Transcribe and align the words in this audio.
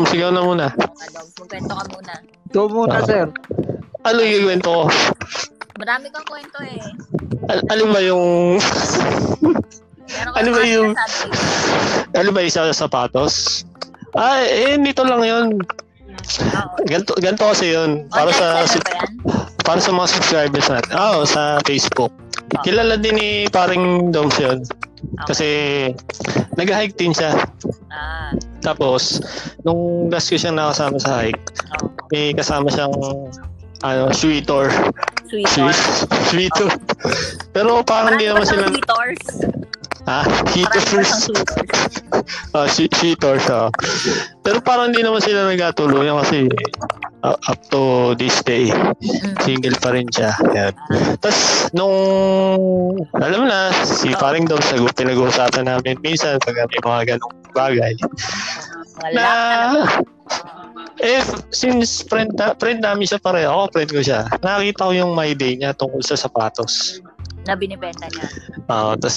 Tom, 0.00 0.08
sigaw 0.08 0.32
na 0.32 0.40
muna. 0.40 0.72
Adogs, 0.72 1.36
magkwento 1.36 1.72
ka 1.76 1.84
muna. 1.92 2.14
Ikaw 2.48 2.66
muna, 2.72 2.94
Ah. 2.96 3.04
sir. 3.04 3.28
Ano 4.00 4.18
yung 4.24 4.48
kwento 4.48 4.68
ko? 4.72 4.82
Marami 5.76 6.06
kang 6.08 6.24
kwento 6.24 6.56
eh. 6.64 6.80
Al- 7.52 7.66
alin 7.68 7.92
ba 7.92 8.00
yung... 8.00 8.24
Meron 10.08 10.32
Ano 10.40 10.48
ba 10.56 10.62
yung-. 10.64 10.96
Ano 12.16 12.28
ba 12.32 12.40
isa 12.40 12.64
sa 12.72 12.88
sapatos? 12.88 13.68
Ah, 14.16 14.40
eh, 14.40 14.80
nito 14.80 15.04
lang 15.04 15.20
yun. 15.20 15.46
Oo. 15.60 16.76
Ganto, 16.88 17.12
ganto 17.20 17.44
kasi 17.52 17.76
yun. 17.76 18.08
Para 18.08 18.32
Online 18.32 18.40
sa 18.40 18.64
seller 18.64 18.80
ba 18.80 18.92
yan? 19.04 19.12
para 19.60 19.80
sa 19.84 19.92
mga 19.92 20.08
subscribers 20.16 20.68
natin. 20.72 20.90
Oo, 20.96 21.28
sa 21.28 21.60
Facebook. 21.68 22.08
Kilala 22.64 22.96
din 22.96 23.20
ni 23.20 23.28
paring 23.52 24.16
Doms 24.16 24.40
yun. 24.40 24.64
Kasi 25.28 25.44
nag-hike 26.56 26.96
din 26.96 27.12
siya. 27.12 27.36
Ah, 27.92 28.32
Tapos, 28.60 29.20
nung 29.64 30.12
last 30.12 30.28
ko 30.28 30.36
siyang 30.36 30.56
nakasama 30.60 30.96
sa 31.00 31.24
hike, 31.24 31.40
oh. 31.80 31.88
may 32.12 32.32
kasama 32.36 32.68
siyang 32.68 32.92
ano, 33.80 34.12
sweetor. 34.12 34.68
Sweet 35.30 35.46
Sweet, 35.48 35.78
sweetor. 36.28 36.70
Pero 37.54 37.80
parang 37.86 38.18
hindi 38.18 38.28
naman 38.28 38.44
sila, 38.44 38.68
Sweetors. 38.68 39.22
ha? 40.08 40.20
Heaters. 40.52 41.12
Ah, 42.50 42.66
si 42.66 42.90
cheaters 42.90 43.46
ah. 43.48 43.70
Pero 44.42 44.58
parang 44.60 44.90
hindi 44.92 45.02
naman 45.02 45.22
sila 45.22 45.46
nagkatuluyan 45.46 46.18
kasi 46.20 46.46
uh, 47.22 47.36
up 47.48 47.58
to 47.70 48.12
this 48.18 48.42
day, 48.42 48.70
single 49.42 49.74
pa 49.78 49.94
rin 49.94 50.06
siya. 50.10 50.34
Yan. 50.52 50.74
Tapos, 51.22 51.70
nung, 51.72 52.98
alam 53.16 53.46
na, 53.46 53.70
si 53.86 54.12
paring 54.14 54.46
daw 54.50 54.58
sa 54.60 54.78
pinag-uusapan 54.94 55.70
namin 55.70 55.96
minsan 56.02 56.38
pag 56.42 56.58
may 56.58 56.80
mga 56.82 57.02
ganong 57.16 57.34
bagay. 57.54 57.94
Mga 59.00 59.16
Na, 59.16 59.28
eh, 61.00 61.24
since 61.48 62.04
friend, 62.04 62.36
na, 62.36 62.52
friend 62.60 62.84
namin 62.84 63.08
siya 63.08 63.20
pareho, 63.20 63.48
ako 63.48 63.64
friend 63.72 63.90
ko 63.96 64.00
siya, 64.04 64.20
nakita 64.44 64.88
ko 64.88 64.92
yung 64.92 65.12
my 65.16 65.32
day 65.32 65.56
niya 65.56 65.72
tungkol 65.72 66.04
sa 66.04 66.20
sapatos. 66.20 67.00
Na 67.48 67.56
binibenta 67.56 68.04
niya. 68.12 68.28
Ah, 68.68 68.92
tapos, 69.00 69.16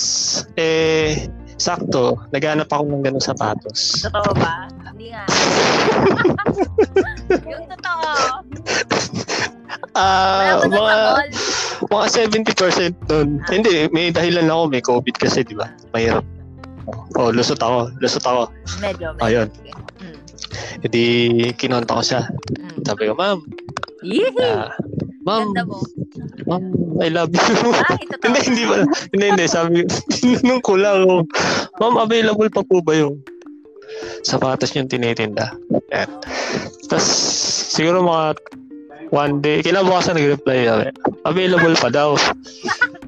eh, 0.56 1.28
sakto, 1.60 2.16
naghanap 2.32 2.72
ako 2.72 2.88
ng 2.88 3.04
ganong 3.04 3.24
sapatos. 3.24 4.00
Totoo 4.08 4.32
ba? 4.40 4.72
Hindi 4.88 5.12
nga. 5.12 5.24
yung 7.52 7.68
totoo. 7.68 8.10
Ah, 9.94 10.58
Wala 10.58 10.66
mo 10.66 10.80
mga, 10.80 10.98
mga 11.92 12.08
70% 12.56 13.12
nun. 13.12 13.44
Hindi, 13.52 13.92
may 13.92 14.10
dahilan 14.10 14.48
ako, 14.48 14.64
may 14.72 14.82
COVID 14.82 15.16
kasi, 15.20 15.44
di 15.44 15.54
ba? 15.54 15.68
Mahirap. 15.92 16.24
Oh, 17.16 17.30
lusot 17.32 17.60
ako, 17.60 17.92
lusot 18.00 18.26
ako. 18.26 18.50
Medyo, 18.80 19.16
medyo. 19.16 19.24
Ayun. 19.24 19.48
Mm. 20.02 20.18
Hindi, 20.84 21.04
kinonta 21.56 21.96
ko 21.96 22.04
siya. 22.04 22.22
Mm. 22.60 22.84
Sabi 22.84 23.02
ko, 23.08 23.14
ma'am, 23.16 23.40
Yee! 24.04 24.28
ah, 24.44 24.74
ma'am, 25.24 25.56
Ganda 25.56 25.64
mo. 25.64 25.80
ma'am, 26.44 26.64
I 27.00 27.08
love 27.08 27.32
you. 27.32 27.40
Totoo? 27.40 27.72
hindi, 28.28 28.40
hindi 28.44 28.64
ba? 28.68 28.84
Hindi, 29.16 29.26
hindi. 29.32 29.46
Sabi, 29.48 29.88
tinanong 30.12 30.62
ko 30.62 30.76
lang. 30.84 31.08
oh, 31.08 31.24
Ma'am, 31.80 31.96
available 32.04 32.52
pa 32.52 32.62
po 32.68 32.84
ba 32.84 32.94
yung 32.94 33.24
sapatos 34.28 34.76
yung 34.76 34.92
tinitinda? 34.92 35.56
Yan. 35.96 36.10
Tapos, 36.92 37.08
siguro 37.72 38.04
mga 38.04 38.36
one 39.14 39.40
day, 39.40 39.62
kinabukasan 39.62 40.18
nag-reply 40.18 40.66
sabi, 40.68 40.90
available 41.24 41.76
pa 41.80 41.90
daw. 41.94 42.18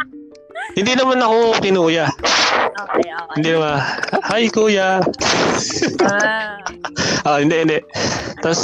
hindi 0.80 0.92
naman 0.96 1.20
ako 1.20 1.60
kinuya. 1.60 2.08
Okay, 2.76 3.08
okay. 3.08 3.36
Hindi 3.40 3.50
naman, 3.56 3.80
hi 4.28 4.44
kuya. 4.52 5.00
Ah, 6.04 6.60
Ah, 7.24 7.38
hindi, 7.40 7.56
hindi. 7.64 7.80
Tapos, 8.44 8.62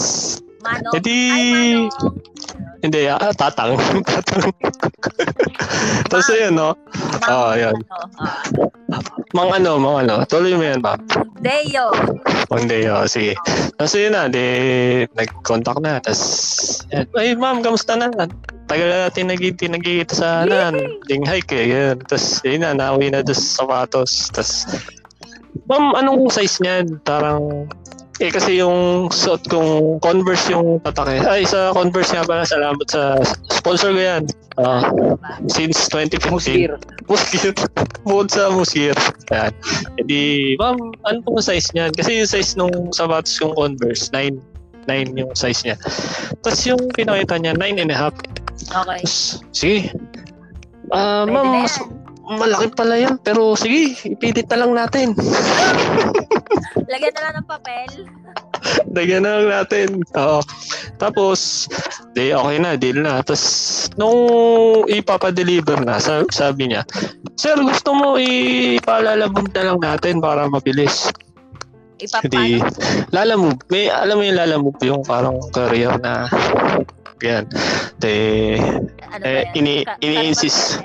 Manong. 0.61 0.93
Edi, 0.99 1.19
Manong. 1.31 2.13
Hindi, 2.81 3.07
ah, 3.09 3.33
tatang. 3.33 3.77
tatang. 4.09 4.49
Tapos, 6.09 6.27
ayun, 6.33 6.53
no? 6.57 6.73
Manong, 7.21 7.29
Ah, 7.29 7.53
yan. 7.57 7.75
ano, 7.77 7.83
ah, 8.19 8.41
Mang 9.31 9.47
ano, 9.55 9.79
mang 9.79 10.03
ano. 10.03 10.27
Tuloy 10.27 10.59
mo 10.59 10.63
yan, 10.67 10.83
ma'am. 10.83 10.99
Deo. 11.39 11.95
One 12.51 12.67
day, 12.67 12.83
oh, 12.91 13.07
sige. 13.07 13.39
Tapos 13.79 13.95
yun 13.95 14.11
na, 14.11 14.27
di, 14.27 14.43
nag-contact 15.15 15.79
na. 15.79 16.03
Tapos, 16.03 16.21
ay 17.15 17.31
ma'am, 17.39 17.63
kamusta 17.63 17.95
na? 17.95 18.11
Tagal 18.67 18.87
na 18.91 19.07
natin 19.07 19.31
nagkita, 19.31 19.71
nagkita 19.71 20.13
sa 20.15 20.43
nan. 20.43 20.75
Ding 21.07 21.23
hike 21.23 21.55
eh, 21.55 21.65
yun. 21.71 22.03
Tapos, 22.03 22.43
yun 22.43 22.67
na, 22.67 22.75
nauwi 22.75 23.07
na 23.07 23.23
doon 23.23 23.39
sa 23.39 23.63
sapatos. 23.63 24.27
Tapos, 24.35 24.67
ma'am, 25.71 25.95
anong 25.95 26.27
size 26.27 26.59
niyan? 26.59 26.99
Parang, 27.07 27.71
eh 28.21 28.31
kasi 28.31 28.61
yung 28.61 29.09
suot 29.09 29.49
kong 29.49 29.97
Converse 29.99 30.53
yung 30.53 30.77
tatake. 30.85 31.21
Ay, 31.25 31.41
sa 31.43 31.73
Converse 31.73 32.13
nga 32.13 32.21
pala, 32.21 32.45
salamat 32.45 32.85
sa 32.85 33.17
sponsor 33.49 33.97
ko 33.97 34.01
yan. 34.01 34.23
Ah, 34.61 34.85
since 35.49 35.89
2015. 35.89 36.29
Musir. 36.29 36.71
Muskir. 37.09 37.51
Bukod 38.05 38.29
sa 38.29 38.53
muskir. 38.53 38.93
Yan. 39.33 39.51
Hindi, 39.97 40.53
ma'am, 40.61 40.93
ano 41.09 41.17
pong 41.25 41.41
size 41.41 41.73
niyan? 41.73 41.91
Kasi 41.97 42.21
yung 42.21 42.29
size 42.29 42.53
nung 42.55 42.93
sapatos 42.93 43.41
kong 43.41 43.57
Converse, 43.57 44.13
9. 44.13 44.37
9 44.85 45.17
yung 45.17 45.33
size 45.33 45.61
niya. 45.65 45.77
Tapos 46.45 46.61
yung 46.65 46.81
pinakita 46.93 47.41
niya, 47.41 47.53
9 47.57 47.81
and 47.81 47.91
a 47.93 47.97
half. 47.97 48.15
Okay. 48.69 49.01
Sige. 49.53 49.89
Ah, 50.93 51.25
Pwede 51.25 51.33
ma'am, 51.33 51.65
mas. 51.65 51.75
Malaki 52.31 52.67
pala 52.71 52.95
yan. 52.95 53.15
Pero 53.19 53.53
sige, 53.53 53.95
ipilit 54.07 54.47
na 54.47 54.57
lang 54.63 54.71
natin. 54.73 55.13
Lagyan 56.87 57.13
na 57.15 57.21
lang 57.27 57.35
ng 57.39 57.47
papel. 57.47 57.89
Lagyan 58.91 59.23
na 59.23 59.31
lang 59.39 59.49
natin. 59.51 59.87
Oo. 60.15 60.39
Tapos, 60.95 61.65
di 62.13 62.31
okay 62.31 62.57
na, 62.61 62.77
deal 62.77 63.01
na. 63.01 63.19
Tapos, 63.25 63.43
nung 63.97 64.19
ipapadeliver 64.85 65.81
na, 65.81 65.97
sa- 65.97 66.27
sabi 66.29 66.71
niya, 66.71 66.85
Sir, 67.39 67.57
gusto 67.57 67.95
mo 67.95 68.21
ipalalabog 68.21 69.49
na 69.55 69.71
lang 69.71 69.79
natin 69.81 70.21
para 70.21 70.45
mabilis. 70.45 71.09
Hindi, 72.01 72.57
Ipapano. 72.57 73.09
lalamove. 73.13 73.61
May, 73.69 73.85
alam 73.89 74.17
mo 74.17 74.23
yung 74.25 74.37
lalamove, 74.37 74.81
yung 74.81 75.03
parang 75.05 75.37
career 75.53 75.97
na, 76.01 76.25
yan. 77.21 77.45
De, 78.01 78.13
Ano 79.13 79.21
eh, 79.21 79.45
ini- 79.53 79.85
ini-insist. 80.01 80.81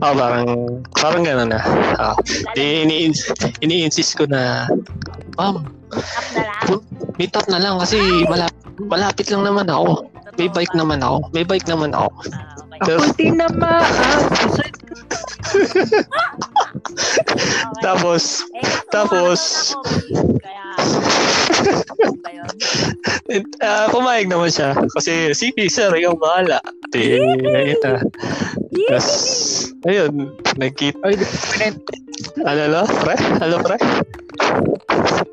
Oh, 0.00 0.14
parang, 0.14 0.48
parang 0.96 1.22
gano'n 1.24 1.50
na. 1.52 1.60
Ah, 1.96 2.14
L. 2.16 2.54
di, 2.56 2.84
ini, 2.84 2.96
ini-insist 3.64 4.16
ko 4.16 4.24
na, 4.28 4.68
ma'am, 5.40 5.64
na 6.36 6.42
meet 7.18 7.34
up 7.36 7.46
na 7.48 7.58
lang 7.60 7.76
kasi 7.80 7.98
malapit, 8.28 8.64
malapit 8.86 9.26
lang 9.32 9.44
naman 9.44 9.68
ako. 9.68 10.06
May 10.38 10.48
bike 10.48 10.74
naman 10.78 11.02
ako. 11.04 11.16
May 11.34 11.44
bike 11.44 11.68
naman 11.68 11.92
ako. 11.92 12.08
Ah, 12.32 12.56
Ako 12.80 13.12
din 13.18 13.36
naman. 13.36 13.84
Okay. 14.48 14.70
Tapos, 17.82 18.40
Eh, 18.56 18.66
tapos- 18.88 19.74
na 23.28 23.36
ah, 23.68 23.86
pumayag 23.92 24.30
naman 24.30 24.48
siya. 24.48 24.72
Kasi, 24.96 25.34
sige 25.36 25.68
sir, 25.68 25.92
ikaw 25.92 26.14
bahala. 26.16 26.58
Di, 26.90 27.22
ayun 27.22 27.78
na. 27.86 28.02
Tapos, 28.90 29.08
ayun, 29.86 30.34
nagkita. 30.58 30.98
Ay, 31.06 31.14
di 31.14 31.24
mo 31.24 31.38
kunento. 31.46 31.90
Ano, 32.42 32.62
no? 32.66 32.82
Pre? 32.84 33.14
Ano, 33.38 33.54
pre? 33.62 33.76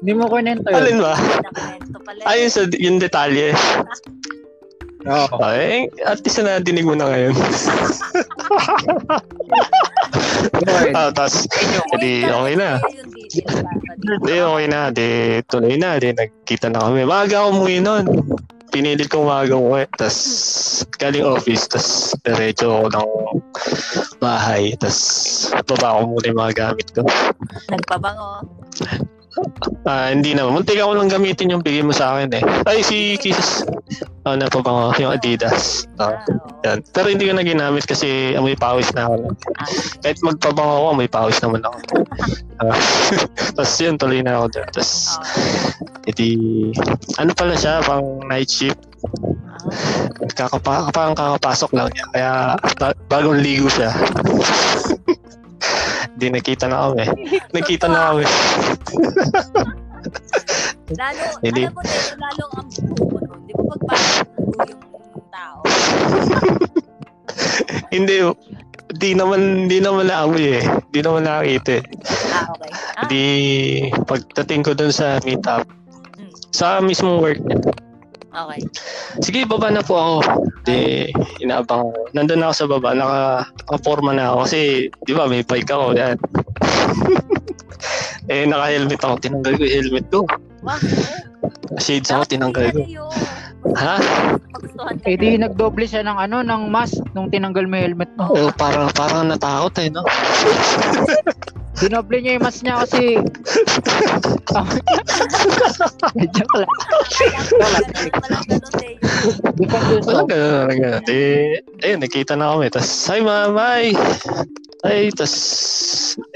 Hindi 0.02 0.12
mo 0.14 0.26
kunento 0.30 0.68
yun. 0.70 0.78
Alin 0.78 0.98
ba? 1.02 1.14
Eh. 1.18 2.30
Ayun 2.30 2.50
sa, 2.54 2.62
yung 2.78 2.98
detalye. 3.02 3.58
Oo. 5.08 5.38
Ay, 5.42 5.90
at 6.06 6.22
least 6.22 6.42
na 6.44 6.62
dinig 6.62 6.86
mo 6.86 6.94
na 6.94 7.10
ngayon. 7.10 7.34
Ah, 10.94 11.10
tapos, 11.10 11.48
edi, 11.98 12.28
okay 12.28 12.56
na. 12.60 12.78
Yung 12.86 13.12
details, 13.14 13.60
dapat. 13.66 13.96
Di, 14.24 14.36
okay 14.40 14.66
na. 14.70 14.80
Di, 14.92 15.08
tuloy 15.48 15.76
na. 15.80 15.98
Di, 15.98 16.14
nagkita 16.14 16.70
na 16.70 16.86
kami. 16.86 17.08
Maaga 17.08 17.44
ako 17.44 17.48
umuwi 17.56 17.78
nun. 17.82 18.06
Pinilit 18.70 19.08
kong 19.10 19.28
maaga 19.28 19.56
umuwi. 19.56 19.88
Tapos, 19.96 20.18
galing 21.00 21.26
office. 21.26 21.66
Tapos, 21.68 22.14
diretso 22.22 22.68
ako 22.68 22.88
ng 22.94 23.10
bahay. 24.20 24.76
Tapos, 24.78 25.00
baba 25.66 25.98
ko 25.98 26.02
muna 26.12 26.26
yung 26.30 26.40
mga 26.40 26.54
gamit 26.56 26.88
ko. 26.94 27.02
Nagpabango. 27.72 28.46
Ah, 29.86 30.10
hindi 30.10 30.34
na. 30.34 30.50
Muntik 30.50 30.78
ako 30.78 30.98
lang 30.98 31.10
gamitin 31.10 31.54
yung 31.54 31.64
bigay 31.64 31.86
mo 31.86 31.94
sa 31.94 32.18
akin 32.18 32.34
eh. 32.36 32.44
Ay, 32.66 32.82
si 32.82 33.16
Kiss. 33.18 33.64
Ah, 34.28 34.36
na 34.36 34.52
pa 34.52 34.60
ba 34.60 34.92
Yung 35.00 35.16
Adidas. 35.16 35.88
Oo. 36.02 36.12
yan. 36.68 36.84
Pero 36.92 37.08
hindi 37.08 37.30
ko 37.30 37.34
na 37.38 37.46
ginamit 37.46 37.88
kasi 37.88 38.36
amoy 38.36 38.58
pawis 38.58 38.92
na 38.92 39.08
ako. 39.08 39.32
Ah, 39.56 39.70
Kahit 40.04 40.20
magpabango 40.20 40.74
ako, 40.74 40.88
amoy 40.92 41.08
pawis 41.08 41.40
naman 41.40 41.62
ako. 41.64 41.78
Ah, 42.60 42.76
Tapos 43.56 43.74
yun, 43.80 43.96
tuloy 43.96 44.20
na 44.20 44.42
ako 44.42 44.46
doon. 44.60 44.70
Tapos, 44.74 44.92
okay. 45.16 46.12
edi, 46.12 46.30
ano 47.16 47.32
pala 47.32 47.54
siya, 47.56 47.80
pang 47.86 48.04
night 48.28 48.50
shift. 48.52 48.80
Kakapa, 50.36 50.90
parang 50.92 51.16
kakapasok 51.16 51.72
lang 51.72 51.88
niya. 51.94 52.06
Kaya, 52.12 52.32
ba- 52.82 52.98
bagong 53.08 53.40
ligo 53.40 53.70
siya. 53.70 53.94
Hindi 56.18 56.34
nakita 56.34 56.66
na 56.66 56.90
kami. 56.90 57.06
Nakita 57.54 57.86
na 57.86 58.10
kami. 58.10 58.26
Lalo, 60.96 61.24
Hindi. 61.46 61.62
alam 61.68 61.76
mo 61.76 61.82
din, 61.84 62.16
lalo 62.16 62.44
ang 62.56 62.68
buko 62.96 63.18
nun. 63.20 63.40
Di 63.44 63.54
ba 63.54 63.76
ng 63.76 63.84
yung 65.12 65.28
tao? 65.30 65.60
Hindi, 67.94 68.16
di 68.96 69.12
naman, 69.14 69.68
di 69.68 69.78
naman 69.84 70.08
naamoy 70.08 70.60
eh. 70.60 70.64
Di 70.92 71.00
naman 71.04 71.28
nakakita 71.28 71.72
eh. 71.80 71.84
Ah, 72.32 72.46
okay. 72.52 72.72
Ah, 72.96 73.06
Di, 73.08 73.24
pagdating 74.08 74.62
ko 74.64 74.72
dun 74.74 74.92
sa 74.92 75.20
meetup, 75.24 75.68
Mm. 76.18 76.34
sa 76.50 76.82
mismong 76.82 77.22
work 77.22 77.38
niya, 77.46 77.62
okay. 78.34 78.58
sige, 79.22 79.46
baba 79.46 79.70
na 79.70 79.86
po 79.86 79.94
ako. 79.94 80.18
Di, 80.66 81.06
inaabang 81.38 81.86
ako. 81.86 81.94
Nandun 82.18 82.42
ako 82.42 82.54
sa 82.56 82.66
baba, 82.66 82.90
naka, 82.98 83.22
naka-forma 83.70 84.18
na 84.18 84.34
ako 84.34 84.50
kasi, 84.50 84.90
di 85.06 85.14
ba, 85.14 85.30
may 85.30 85.46
bike 85.46 85.70
ako, 85.70 85.94
yan. 85.94 86.18
eh, 88.28 88.44
naka-helmet 88.48 89.02
ako, 89.02 89.16
tinanggal 89.24 89.54
ko 89.56 89.64
yung 89.64 89.76
helmet 89.76 90.06
ko. 90.12 90.20
Wow. 90.64 90.80
Shades 91.80 92.12
ako, 92.12 92.24
tinanggal 92.28 92.68
ko. 92.76 92.82
Ha? 93.76 93.96
Eh 95.04 95.18
di 95.20 95.36
nagdoble 95.36 95.84
siya 95.84 96.06
ng 96.06 96.18
ano, 96.18 96.40
ng 96.46 96.72
mask 96.72 97.02
nung 97.12 97.28
tinanggal 97.28 97.68
mo 97.68 97.76
yung 97.78 97.86
helmet 97.94 98.12
mo. 98.16 98.32
Oh, 98.32 98.52
parang, 98.56 98.90
parang 98.96 99.28
natakot 99.28 99.76
eh, 99.82 99.90
no? 99.92 100.04
Dinoble 101.78 102.18
niya 102.26 102.42
yung 102.42 102.46
mask 102.46 102.66
niya 102.66 102.82
kasi... 102.82 103.22
Joke 106.34 106.56
lang. 106.58 106.72
Walang 107.54 107.86
ganun. 107.86 108.42
Walang 110.02 110.26
ganun, 110.26 110.54
walang 110.58 110.80
ganun. 110.82 111.02
Di, 111.06 111.20
ayun, 111.86 112.02
nakita 112.02 112.34
na 112.34 112.58
kami. 112.58 112.74
Tapos, 112.74 112.90
hi 113.06 113.22
ma'am, 113.22 113.54
hi! 113.54 113.94
Ay, 114.86 115.10
tas 115.10 115.34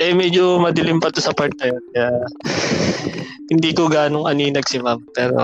eh 0.02 0.18
medyo 0.18 0.58
madilim 0.58 0.98
pa 0.98 1.14
to 1.14 1.22
sa 1.22 1.34
part 1.36 1.54
na 1.62 1.70
yun. 1.70 1.84
Kaya, 1.94 2.10
hindi 3.54 3.70
ko 3.76 3.86
ganong 3.86 4.26
aninag 4.26 4.66
si 4.66 4.82
ma'am. 4.82 4.98
Pero, 5.14 5.38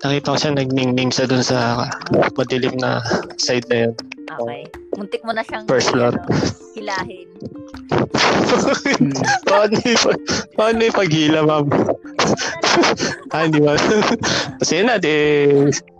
nakita 0.00 0.32
ko 0.32 0.38
siya 0.40 0.52
nagningning 0.56 1.12
sa 1.12 1.28
dun 1.28 1.44
sa 1.44 1.88
madilim 2.36 2.72
na 2.80 3.04
side 3.36 3.68
na 3.68 3.76
yun. 3.88 3.92
Okay. 4.30 4.62
Muntik 4.96 5.22
mo 5.26 5.32
na 5.34 5.42
siyang 5.44 5.66
First 5.66 5.92
floor. 5.92 6.14
ano, 6.14 6.24
hilahin. 6.72 7.28
Paano 9.50 9.76
yung, 9.82 10.16
paano 10.54 10.78
yung 10.82 10.96
paghila, 10.96 11.40
ma'am? 11.46 11.66
ah, 13.34 13.42
hindi 13.44 13.60
ba? 13.62 13.74
Kasi 14.62 14.82
yun 14.82 14.86
na, 14.88 14.96
di, 15.02 15.12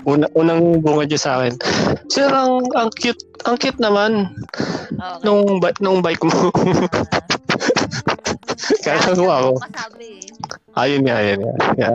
una, 0.07 0.27
unang 0.35 0.83
bunga 0.83 1.07
niya 1.07 1.21
sa 1.21 1.33
akin. 1.43 1.55
Sir, 2.11 2.31
ang, 2.31 2.63
ang 2.75 2.91
cute, 2.95 3.23
ang 3.47 3.59
cute 3.59 3.79
naman 3.83 4.31
Okay. 5.01 5.25
nung, 5.25 5.65
ba- 5.65 5.77
nung 5.81 6.05
bike 6.05 6.21
mo. 6.29 6.53
Ah. 6.53 6.53
Kaya 8.85 9.17
ko 9.17 9.25
ako. 9.25 9.51
Masabi 9.57 10.21
eh. 10.21 10.77
Ayun 10.77 11.03
nga, 11.09 11.17
ayun 11.25 11.41
nga. 11.41 11.55
Kaya, 11.73 11.93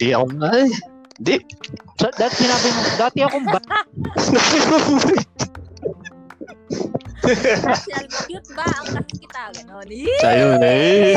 di 0.00 0.08
ako, 0.16 0.24
ay, 0.40 0.64
di. 1.20 1.36
So, 1.96 2.12
that 2.20 2.32
sinabi 2.36 2.68
mo, 2.72 2.80
dati 3.00 3.18
akong 3.24 3.46
ba? 3.48 3.60
Sinabi 7.26 8.06
mo, 8.06 8.18
cute 8.28 8.50
ba? 8.54 8.66
Ang 8.66 8.86
kasi 9.00 9.12
kita. 9.18 9.42
Ganon. 9.56 9.88
Yun, 9.90 10.62
eh. 10.62 11.16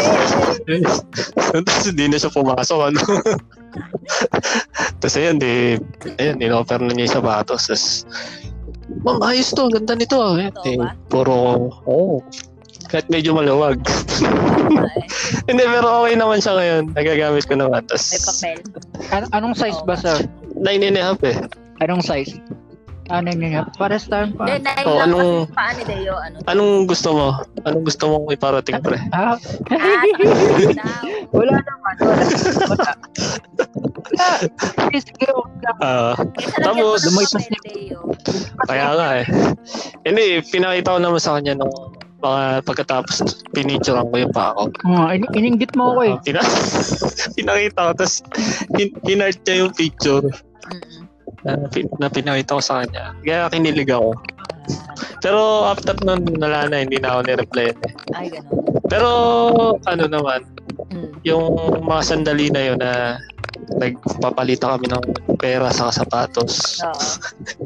Tapos 1.54 1.86
hindi 1.86 2.06
na 2.10 2.18
siya 2.18 2.32
pumasok, 2.34 2.80
ano. 2.90 3.02
Tapos 5.00 5.16
ayun, 5.20 5.38
di, 5.38 5.78
ayun, 6.18 6.38
in-offer 6.42 6.80
na 6.82 6.92
niya 6.96 7.06
yung 7.10 7.16
sapatos. 7.22 7.70
Tapos, 7.70 7.86
Ma'am, 9.06 9.22
ayos 9.22 9.54
to, 9.54 9.70
ganda 9.70 9.94
nito. 9.94 10.18
ah." 10.18 10.34
Eh, 10.66 10.76
ba? 10.76 10.98
puro, 11.08 11.70
oh, 11.86 12.26
kahit 12.90 13.06
medyo 13.08 13.32
maluwag. 13.32 13.78
Hindi, 15.50 15.64
pero 15.64 16.02
okay 16.02 16.14
naman 16.16 16.42
siya 16.42 16.54
ngayon. 16.56 16.84
Nagagamit 16.92 17.46
ko 17.46 17.54
naman. 17.56 17.82
May 17.82 17.88
Tapos, 17.88 18.26
papel. 18.28 18.58
An- 19.10 19.30
anong 19.32 19.56
size 19.56 19.80
ba, 19.84 19.94
sir? 19.94 20.18
nine 20.58 20.84
and 20.84 20.98
a 20.98 21.04
half 21.06 21.22
eh. 21.24 21.38
Anong 21.80 22.02
size? 22.02 22.42
Ano 23.10 23.26
niya? 23.32 23.66
Pares 23.74 24.06
tayo 24.06 24.30
pa. 24.34 24.46
Hindi, 24.46 24.70
nine 24.70 24.86
Oh, 24.86 24.94
lang 24.96 25.06
anong- 25.08 25.42
kasi 25.44 25.56
paa 25.56 25.72
ni 25.72 25.84
Deo. 25.84 26.14
Ano? 26.16 26.36
Anong 26.46 26.74
gusto 26.86 27.10
mo? 27.10 27.28
Anong 27.64 27.84
gusto 27.84 28.04
mong 28.06 28.26
iparating, 28.30 28.78
pre? 28.82 28.98
Ah, 29.10 29.34
Ah, 29.74 31.02
wala 31.32 31.58
naman. 31.58 31.96
Wala. 31.98 32.22
Wala. 32.70 32.92
Wala. 33.90 34.30
Sige, 34.94 35.26
lang. 35.26 35.78
Ah, 35.82 36.14
Tapos, 36.60 37.02
papel, 37.02 37.58
Deo. 37.66 38.14
Kaya 38.66 38.88
nga 38.94 39.08
eh. 39.18 39.26
Hindi, 40.06 40.46
pinakita 40.46 40.94
ko 40.94 41.00
naman 41.02 41.18
sa 41.18 41.34
kanya 41.34 41.58
nung 41.58 41.74
mga 42.20 42.44
pagkatapos 42.68 43.16
pinicturean 43.56 44.08
ko 44.12 44.16
yung 44.20 44.34
pa 44.36 44.52
ako. 44.52 44.76
Ah, 44.86 45.16
in- 45.16 45.32
ininggit 45.32 45.72
mo 45.74 45.96
ako 45.96 46.00
eh. 46.04 46.16
Pina- 46.28 46.52
pinakita 47.36 47.80
ko, 47.80 47.92
tapos 47.96 48.16
hin- 48.76 49.00
hinart 49.08 49.40
niya 49.44 49.56
yung 49.64 49.74
picture 49.74 50.26
na, 51.48 51.56
pin- 51.72 51.92
na 51.98 52.12
pinakita 52.12 52.60
ko 52.60 52.62
sa 52.62 52.84
kanya. 52.84 53.16
Kaya 53.24 53.48
kinilig 53.48 53.90
ako. 53.90 54.12
Pero 55.20 55.40
after 55.68 55.96
nun, 56.04 56.24
wala 56.40 56.68
na, 56.68 56.84
hindi 56.84 57.00
na 57.00 57.16
ako 57.16 57.20
ni-reply. 57.26 57.68
Ay, 58.16 58.28
ganon. 58.32 58.64
Pero 58.88 59.10
ano 59.84 60.06
naman, 60.06 60.44
Mm. 60.90 61.12
yung 61.22 61.46
mga 61.86 62.02
sandali 62.02 62.50
na 62.50 62.62
yun 62.66 62.80
na 62.82 63.20
nagpapalita 63.78 64.78
kami 64.78 64.88
ng 64.90 65.04
pera 65.38 65.70
sa 65.70 65.94
sapatos. 65.94 66.82
Oo. 66.82 67.06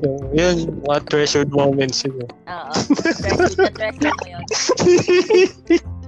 Yung, 0.04 0.20
yun, 0.40 0.56
mga 0.84 1.00
treasured 1.08 1.52
moments 1.54 2.04
yun. 2.04 2.28
Oo. 2.28 2.72
Treasure 3.00 3.72
treasure 3.72 4.12
mo 4.12 4.26
yun. 4.28 4.44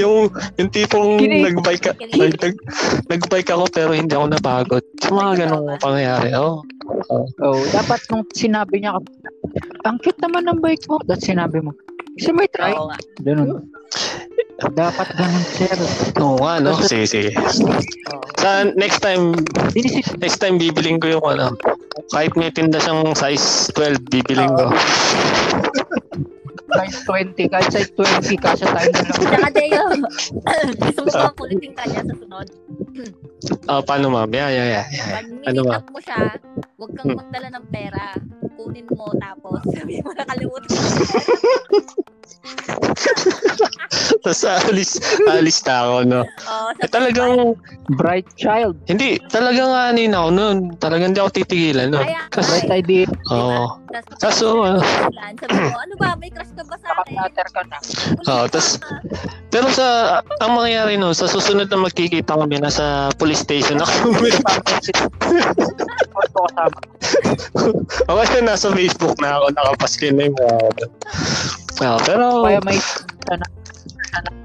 yung 0.00 0.32
yung 0.56 0.70
tipong 0.72 1.20
Kini- 1.20 1.44
nagbike 1.44 1.84
ka, 1.84 1.92
nag, 2.16 2.34
nag, 2.40 2.56
nagbike 3.12 3.50
ako 3.52 3.64
pero 3.68 3.90
hindi 3.92 4.14
ako 4.16 4.26
napagod. 4.32 4.84
Yung 5.04 5.18
mga 5.20 5.34
ganong 5.44 5.68
pangyayari. 5.80 6.28
Oh. 6.32 6.64
Oh, 7.40 7.60
dapat 7.72 8.00
nung 8.08 8.24
sinabi 8.32 8.80
niya, 8.84 8.96
ang 9.84 9.96
cute 10.00 10.20
naman 10.24 10.48
ng 10.48 10.60
bike 10.60 10.88
mo. 10.88 11.00
That 11.04 11.20
sinabi 11.20 11.60
mo. 11.60 11.72
Kasi 12.16 12.30
may 12.32 12.48
try. 12.48 12.72
Oo 12.72 12.88
nga. 12.88 12.98
Ganun. 13.24 13.68
Dapat 14.54 15.08
ganun, 15.12 15.44
sir. 15.50 15.76
Oo 16.18 16.38
nga, 16.38 16.62
no? 16.62 16.78
Sige, 16.78 17.04
sige. 17.04 17.30
Sa 18.38 18.70
next 18.74 19.02
time, 19.02 19.34
next 20.16 20.38
time 20.38 20.56
bibiling 20.56 21.02
ko 21.02 21.18
yung 21.18 21.24
ano, 21.26 21.58
kahit 22.10 22.32
may 22.34 22.48
tinda 22.48 22.78
siyang 22.78 23.02
size 23.12 23.70
12, 23.72 23.98
bibiling 24.08 24.50
ko. 24.54 24.70
size 26.74 26.98
20, 27.02 27.50
kahit 27.50 27.68
size 27.68 27.90
20, 27.92 28.34
kasya 28.36 28.66
tayo 28.68 28.88
na 28.88 29.00
lang. 29.00 29.14
Tsaka 29.14 29.48
Deo, 29.50 29.84
gusto 30.82 31.00
mo 31.02 31.10
bang 31.10 31.36
kulitin 31.36 31.72
ka 31.74 31.84
niya 31.86 32.02
sa 32.02 32.14
sunod? 32.14 32.46
Ah, 33.66 33.82
paano 33.82 34.06
ma'am? 34.08 34.30
Yeah, 34.30 34.50
yeah, 34.50 34.66
yeah. 34.70 34.84
yeah. 34.88 35.06
Pag 35.12 35.26
Ano 35.44 35.60
ba? 35.66 35.76
mo 35.84 35.98
siya, 35.98 36.38
huwag 36.78 36.90
kang 36.94 37.10
Hmm. 37.10 37.18
magdala 37.18 37.48
ng 37.52 37.66
pera. 37.68 38.04
Kunin 38.54 38.86
mo 38.88 39.10
tapos 39.14 39.58
sabi 39.74 39.98
mo 39.98 40.10
nakalimutan 40.12 40.70
mo. 40.70 40.82
Tapos 44.22 44.40
alis, 44.44 44.96
alis 45.26 45.58
na 45.62 45.74
ako, 45.80 45.96
no? 46.04 46.20
Oo, 46.24 46.68
Eh, 46.76 46.88
talagang, 46.88 47.56
Bright 47.94 48.24
child. 48.34 48.76
hindi, 48.86 49.20
talagang 49.28 49.68
anin 49.68 50.12
ako 50.12 50.28
nun. 50.30 50.56
Talagang 50.78 51.12
hindi 51.12 51.20
ako 51.20 51.30
titigilan. 51.34 51.92
Kaya, 51.92 52.24
Kasi, 52.30 52.64
Bright 52.64 52.72
idea. 52.80 53.06
oo. 53.28 53.76
tas, 53.86 54.04
Kaso, 54.18 54.58
ano, 54.58 54.80
sabi 54.80 55.54
mo, 55.54 55.76
ano 55.76 55.94
ba, 55.96 56.16
may 56.16 56.28
crush 56.28 56.50
ka 56.52 56.64
ba 56.64 56.76
sa 56.76 56.88
akin? 56.96 57.14
Nakapnatter 57.14 57.48
ka 57.48 57.62
na. 57.64 57.76
Oo, 58.24 58.44
tas- 58.48 58.80
pero 59.48 59.68
sa, 59.70 59.86
ang 60.40 60.52
mangyayari 60.52 60.96
nun, 60.96 61.12
sa 61.12 61.26
susunod 61.26 61.68
na 61.68 61.78
magkikita 61.78 62.34
kami, 62.34 62.58
nasa 62.58 62.84
police 63.14 63.40
station 63.40 63.78
ako. 63.78 63.94
Ako 68.04 68.20
nasa 68.44 68.70
Facebook 68.70 69.16
na 69.18 69.40
ako, 69.40 69.46
nakapaskin 69.56 70.14
na 70.14 70.28
yung 70.28 70.36
doon. 70.38 70.90
Oo, 71.82 71.98
pero, 72.04 72.24
Kaya 72.44 72.60
may 72.62 72.78
sana 73.26 73.42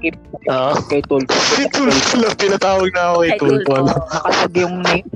keep 0.02 0.16
oo. 0.50 0.72
kay 0.90 0.98
Tol. 1.06 1.22
Kay 1.28 1.68
Tulfo 1.70 2.14
lang, 2.18 2.34
pinatawag 2.34 2.90
na 2.90 3.02
ako 3.12 3.16
kay 3.22 3.30
Kay 3.30 3.38
Tulfo. 3.38 3.70
Tulfo. 3.70 3.98
Nakatag 4.10 4.54
yung 4.58 4.76
name. 4.82 5.06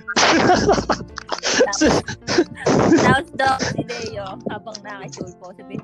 Tapos 2.94 3.28
daw 3.34 3.56
si 3.60 3.82
Deo, 3.84 4.26
habang 4.50 4.76
nakakitulpo, 4.82 5.46
sabi, 5.56 5.76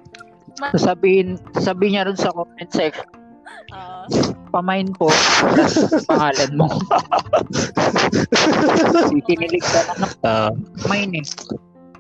Sasabihin, 0.77 1.41
sasabihin 1.57 1.93
niya 1.97 2.05
rin 2.05 2.19
sa 2.19 2.35
comment 2.35 2.71
section, 2.71 3.07
uh, 3.73 4.05
pamain 4.53 4.93
po, 4.93 5.09
pangalan 6.05 6.53
mo. 6.59 6.69
Kinilig 9.27 9.65
ka 9.65 9.81
na 9.89 9.95
ng 10.05 10.13
Ah, 10.21 10.51
pamain 10.85 11.17
eh. 11.17 11.25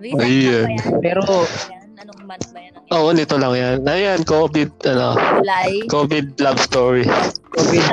Recent 0.01 0.19
ba 0.19 0.27
yan? 0.27 0.69
Pero, 1.05 1.21
Yan, 1.69 1.89
Anong 2.01 2.25
month 2.25 2.49
ba 2.57 2.59
yan? 2.65 2.73
Oo, 2.97 3.13
nito 3.13 3.37
lang 3.37 3.53
yan. 3.53 3.77
Ayan, 3.85 4.25
COVID, 4.25 4.71
ano, 4.89 5.15
July? 5.15 5.85
COVID 5.93 6.27
love 6.41 6.57
story. 6.59 7.05
COVID, 7.53 7.85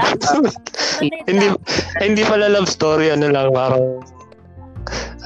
hindi, 1.27 1.47
hindi 1.99 2.21
pala 2.23 2.47
love 2.47 2.71
story, 2.71 3.11
ano 3.11 3.27
lang, 3.27 3.51
parang, 3.51 3.99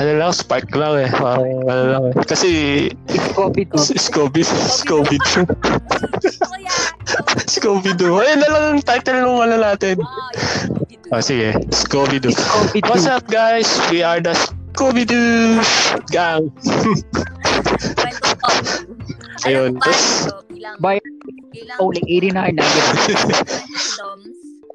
ano 0.02 0.12
lang, 0.18 0.34
spark 0.34 0.74
lang 0.74 1.06
eh. 1.06 1.10
Parang, 1.14 1.62
ano 1.70 1.84
lang 1.86 2.04
eh. 2.10 2.14
Kasi, 2.26 2.50
COVID. 3.38 3.78
oh. 3.78 3.86
Scooby, 3.86 4.42
Scooby 4.44 5.22
Doo. 5.22 5.46
Scooby 7.46 7.94
Doo. 7.94 8.18
Ayun 8.18 8.42
na 8.42 8.50
lang 8.50 8.64
ang 8.74 8.82
title 8.82 9.22
ng 9.22 9.40
ano 9.46 9.56
natin. 9.62 10.02
Oh. 10.02 10.10
Ah, 11.12 11.20
sige. 11.20 11.52
Scooby-Doo. 11.76 12.32
Scooby-Doo. 12.32 12.88
What's 12.88 13.04
up, 13.04 13.28
guys? 13.28 13.68
We 13.92 14.00
are 14.00 14.24
the 14.24 14.32
Kobe 14.76 15.04
Doof! 15.06 16.00
Gang! 16.12 16.48
Ano 19.42 19.48
ayun. 19.48 19.72
Tapos, 19.82 20.02
by 20.80 20.96
only 21.82 22.02
89 22.08 22.56
na 22.56 22.64
yun. 22.64 22.88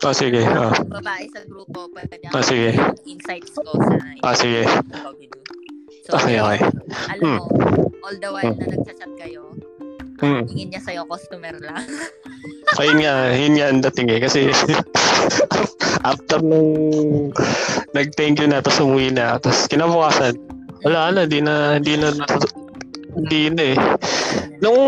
Oh, 0.04 0.12
sige. 0.12 0.44
Oh. 0.44 0.70
Babae 0.92 1.24
sa 1.32 1.40
grupo. 1.48 1.88
Oh, 2.34 2.44
sige. 2.44 2.76
Insights 3.08 3.50
ko 3.56 3.64
sa 3.64 4.28
oh, 4.28 4.34
sige. 4.36 4.62
So, 6.06 6.20
okay, 6.20 6.38
okay. 6.38 6.60
Alam 7.16 7.18
hmm. 7.18 7.38
mo, 7.40 7.44
all 8.06 8.16
the 8.20 8.30
while 8.30 8.54
na 8.54 8.66
nagsasat 8.70 9.10
kayo, 9.18 9.50
Hmm. 10.16 10.48
tingin 10.48 10.72
niya 10.72 10.80
sa'yo 10.80 11.02
customer 11.04 11.52
lang. 11.60 11.84
Ayun 12.80 12.98
nga, 13.04 13.14
yun 13.36 13.52
nga 13.56 13.66
ang 13.68 13.80
dating 13.84 14.08
eh. 14.16 14.20
Kasi 14.24 14.48
after 16.10 16.40
nung 16.40 16.72
nag-thank 17.92 18.40
you 18.40 18.48
na, 18.48 18.64
tapos 18.64 18.80
umuwi 18.80 19.12
na, 19.12 19.36
tapos 19.36 19.68
kinabukasan, 19.68 20.40
wala 20.84 21.12
na, 21.12 21.22
di 21.28 21.44
na, 21.44 21.76
di 21.76 22.00
na, 22.00 22.16
hindi 23.16 23.42
na 23.52 23.62
eh. 23.72 23.76
Nung 24.64 24.80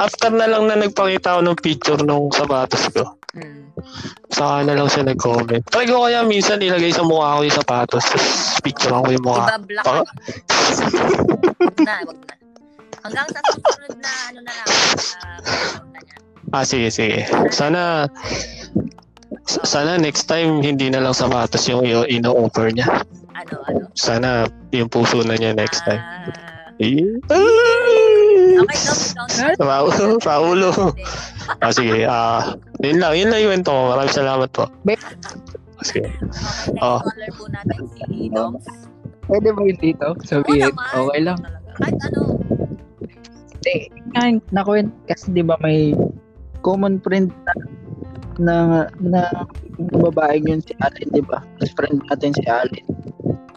after 0.00 0.32
na 0.32 0.48
lang 0.48 0.64
na 0.68 0.80
nagpakita 0.80 1.36
ako 1.36 1.40
ng 1.44 1.58
picture 1.60 2.00
nung 2.00 2.32
sapatos 2.32 2.88
ko, 2.92 3.20
Hmm. 3.34 3.66
saka 4.30 4.62
na 4.62 4.78
lang 4.78 4.86
siya 4.86 5.02
nag-comment. 5.10 5.66
Try 5.66 5.90
ko 5.90 6.06
kaya 6.06 6.22
minsan 6.22 6.62
ilagay 6.62 6.94
sa 6.94 7.02
mukha 7.02 7.34
ko 7.34 7.40
yung 7.42 7.58
sapatos, 7.58 8.06
tapos 8.06 8.62
picture 8.62 8.94
ko 8.94 9.10
yung 9.10 9.26
mukha. 9.26 9.44
Iba 9.50 9.58
black. 9.66 9.86
Wag 11.58 11.76
na, 11.82 11.94
wag 12.06 12.18
na. 12.22 12.43
Hanggang 13.04 13.28
sa 13.28 13.40
susunod 13.52 14.00
na 14.00 14.10
ano 14.26 14.38
na 14.40 14.52
lang, 14.52 14.68
uh. 14.68 16.54
Ah, 16.54 16.64
sige, 16.64 16.88
sige. 16.88 17.26
Sana, 17.50 18.08
sana 19.44 19.98
next 19.98 20.24
time 20.24 20.58
hindi 20.58 20.88
na 20.88 21.00
lang 21.00 21.12
sapatos 21.12 21.66
yung 21.66 21.82
ino-offer 21.84 22.70
niya. 22.70 23.04
Ano, 23.34 23.54
ano. 23.66 23.84
Sana 23.92 24.28
yung 24.70 24.88
puso 24.88 25.20
na 25.20 25.34
niya 25.34 25.52
next 25.52 25.84
time. 25.84 26.00
Ah, 26.00 26.32
Eh, 26.74 27.06
okay, 28.56 28.80
no. 28.82 29.54
Raulo, 29.62 30.18
Raulo. 30.18 30.70
Ah, 31.60 31.70
sige. 31.70 32.02
Ah, 32.02 32.56
yun 32.80 32.98
lang. 32.98 33.14
Yun 33.14 33.30
lang 33.30 33.40
yung 33.40 33.52
kwento 33.54 33.70
ko. 33.70 33.80
Maraming 33.92 34.10
salamat 34.12 34.48
po. 34.50 34.64
Be- 34.82 34.98
Sige. 35.82 36.08
Okay, 36.08 36.80
Oh. 36.80 36.98
caller 36.98 37.30
po 37.30 37.44
natin 37.46 37.84
si 37.92 38.26
Doms. 38.26 38.64
Pwede 39.24 39.48
ba 39.50 39.60
yun 39.60 39.78
dito? 39.78 40.06
Sabihin, 40.22 40.72
okay 40.72 41.20
lang. 41.20 41.38
Kahit 41.74 41.98
ano, 42.08 42.33
Hindi, 43.64 43.88
nga, 44.12 44.28
nakuwent 44.52 44.92
kasi 45.08 45.32
di 45.32 45.40
ba 45.40 45.56
may 45.64 45.96
common 46.60 47.00
friend 47.00 47.32
na 47.48 47.52
na, 48.38 48.86
na 48.98 49.22
babaeng 49.94 50.46
yun 50.50 50.60
si 50.62 50.74
Alin, 50.82 51.08
di 51.14 51.22
ba? 51.22 51.42
Best 51.58 51.74
friend 51.78 52.02
natin 52.10 52.34
si 52.34 52.44
Alin. 52.46 52.84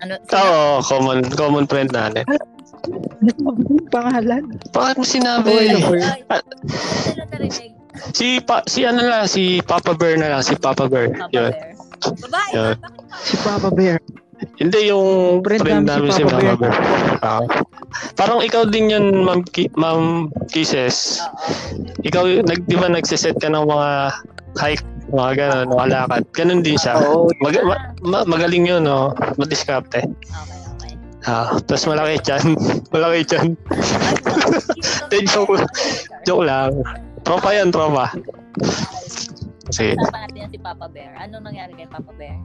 ano, 0.05 0.13
Oo, 0.21 0.85
common, 0.85 1.25
common 1.33 1.65
friend 1.65 1.91
natin. 1.91 2.23
Ano 2.29 2.39
yung 3.25 3.89
pangalan? 3.89 4.43
Bakit 4.71 4.95
mo 5.01 5.05
sinabi? 5.05 5.49
nila 5.49 7.25
narinig. 7.33 7.73
Si, 8.13 8.37
pa, 8.45 8.61
si 8.69 8.85
ano 8.85 9.01
lang, 9.01 9.25
si 9.25 9.59
Papa 9.65 9.97
Bear 9.97 10.21
na 10.21 10.37
lang, 10.37 10.41
si 10.45 10.53
Papa 10.53 10.85
Bear. 10.85 11.09
Papa 11.17 11.33
Yun. 11.33 11.51
Bear. 11.51 11.73
Babae, 11.97 12.51
Yun. 12.53 12.75
Si 13.25 13.35
Papa 13.41 13.69
Bear. 13.73 13.97
Hindi 14.61 14.79
yung 14.93 15.41
Friend 15.41 15.61
friend, 15.65 15.89
namin 15.89 16.13
si 16.13 16.21
si 16.21 16.23
Papa 16.23 16.37
Papa 16.37 16.55
Bear. 16.61 16.75
Ah. 17.25 17.41
Parang 18.13 18.39
ikaw 18.39 18.65
din 18.65 18.91
yun, 18.91 19.23
Ma'am, 19.23 19.41
Ki- 19.43 19.71
Ma'am 19.75 20.27
Kisses. 20.49 21.21
Ikaw, 22.01 22.43
nag, 22.43 22.65
di 22.65 22.75
ba 22.75 22.87
nagsiset 22.87 23.37
ka 23.37 23.47
ng 23.47 23.65
mga 23.65 23.89
hike, 24.57 24.83
mga 25.13 25.31
gano'n, 25.37 25.67
mga 25.71 25.85
lakad. 25.87 26.23
Ganun 26.33 26.61
din 26.61 26.75
siya. 26.75 26.99
Oo, 26.99 27.31
Mag- 27.39 27.63
ma- 27.63 27.85
ma- 28.03 28.27
magaling 28.27 28.67
yun, 28.67 28.83
no? 28.83 29.13
Madiskarte. 29.35 30.03
Okay, 30.03 30.59
okay. 30.75 30.93
Ah, 31.23 31.55
tapos 31.63 31.87
malaki 31.87 32.19
chan. 32.21 32.43
malaki 32.93 33.21
chan. 33.23 33.47
Hindi, 35.07 35.17
joke. 35.31 35.59
Joke 36.23 36.45
lang. 36.45 36.71
Tropa 37.23 37.51
yan, 37.51 37.71
tropa. 37.71 38.11
Sige. 39.71 39.93
Usapan 39.99 40.21
natin 40.27 40.37
yan 40.39 40.49
si 40.51 40.59
Papa 40.59 40.87
Bear. 40.87 41.11
Anong 41.19 41.43
nangyari 41.43 41.71
kay 41.75 41.87
Papa 41.91 42.11
Bear? 42.15 42.35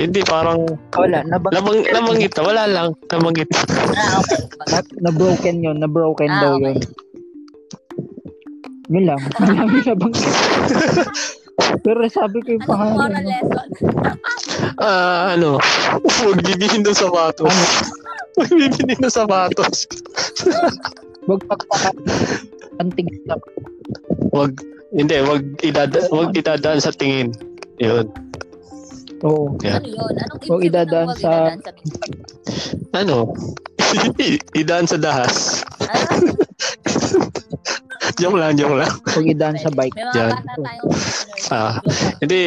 Hindi, 0.00 0.20
parang 0.24 0.64
wala. 0.96 1.20
Nabang, 1.28 1.52
nabang, 1.52 1.78
nabanggit 1.84 2.32
na. 2.32 2.42
Wala 2.48 2.64
lang. 2.64 2.88
Nabanggit. 3.12 3.48
Ah, 3.92 4.20
okay. 4.24 4.40
na, 4.72 4.80
na-broken 5.10 5.56
yun. 5.60 5.76
Na-broken 5.76 6.30
Ah, 6.32 6.40
daw 6.40 6.52
okay. 6.56 6.72
yun. 6.72 6.78
Yun 8.92 9.04
lang. 9.08 9.20
Wala 9.40 9.64
yung 9.68 9.88
nabang. 9.88 10.12
Pero 11.84 12.00
sabi 12.08 12.38
ko 12.44 12.48
yung 12.56 12.66
pangalan. 12.66 12.96
moral 12.96 13.24
no? 13.24 13.28
lesson? 13.28 13.68
Ah, 14.80 15.36
ano? 15.36 15.56
Huwag 16.24 16.40
bibilhin 16.44 16.84
ng 16.84 16.96
sapatos. 16.96 17.56
Huwag 18.36 18.50
bibilhin 18.52 19.00
ng 19.00 19.12
sapatos. 19.12 19.88
Huwag 21.28 21.40
pagpakat. 21.48 21.96
Antig 22.80 23.08
na. 23.28 23.36
Wag, 24.32 24.56
hindi, 24.92 25.16
wag 25.20 25.42
idada, 25.60 25.98
wag 26.08 26.30
idadaan 26.32 26.80
sa 26.80 26.92
tingin. 26.92 27.32
Yun. 27.76 28.06
Oo. 29.22 29.56
Yan. 29.62 29.80
Ano 29.80 29.88
yun? 29.88 30.14
Anong 30.18 30.42
ibig 30.42 30.66
idadaan 30.66 31.08
sa- 31.14 31.54
idadaan 31.54 31.60
sa 31.60 31.72
minsan? 31.72 32.10
Ano? 32.92 33.16
idaan 34.60 34.86
sa 34.86 34.98
dahas. 34.98 35.62
Ah, 35.82 36.18
Joke 38.20 38.36
lang, 38.36 38.54
joke 38.54 38.76
lang. 38.76 38.92
Huwag 39.08 39.26
idaan 39.26 39.56
sa 39.56 39.70
bike. 39.72 39.94
May 39.94 40.04
mga 40.04 40.14
Yan. 40.14 40.32
bata 40.36 40.52
tayong 40.60 40.90
listeners. 40.90 41.46
Ah, 41.48 41.74
Hindi, 42.20 42.40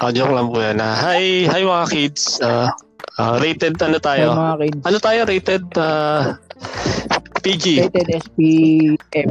ah, 0.00 0.10
joke 0.10 0.32
lang 0.32 0.48
po 0.48 0.56
yan. 0.58 0.78
Ah, 0.78 0.94
hi, 0.96 1.44
hi 1.44 1.62
mga 1.62 1.86
kids. 1.90 2.40
Ah, 2.40 2.72
ah, 3.16 3.36
rated 3.36 3.76
ano 3.78 3.98
Ay, 3.98 4.04
tayo? 4.04 4.26
mga 4.32 4.56
kids. 4.58 4.82
Ano 4.82 4.96
tayo 4.98 5.20
rated? 5.26 5.64
Ah, 5.76 6.22
PG. 7.46 7.86
Rated 7.86 8.10
SPF. 8.26 9.30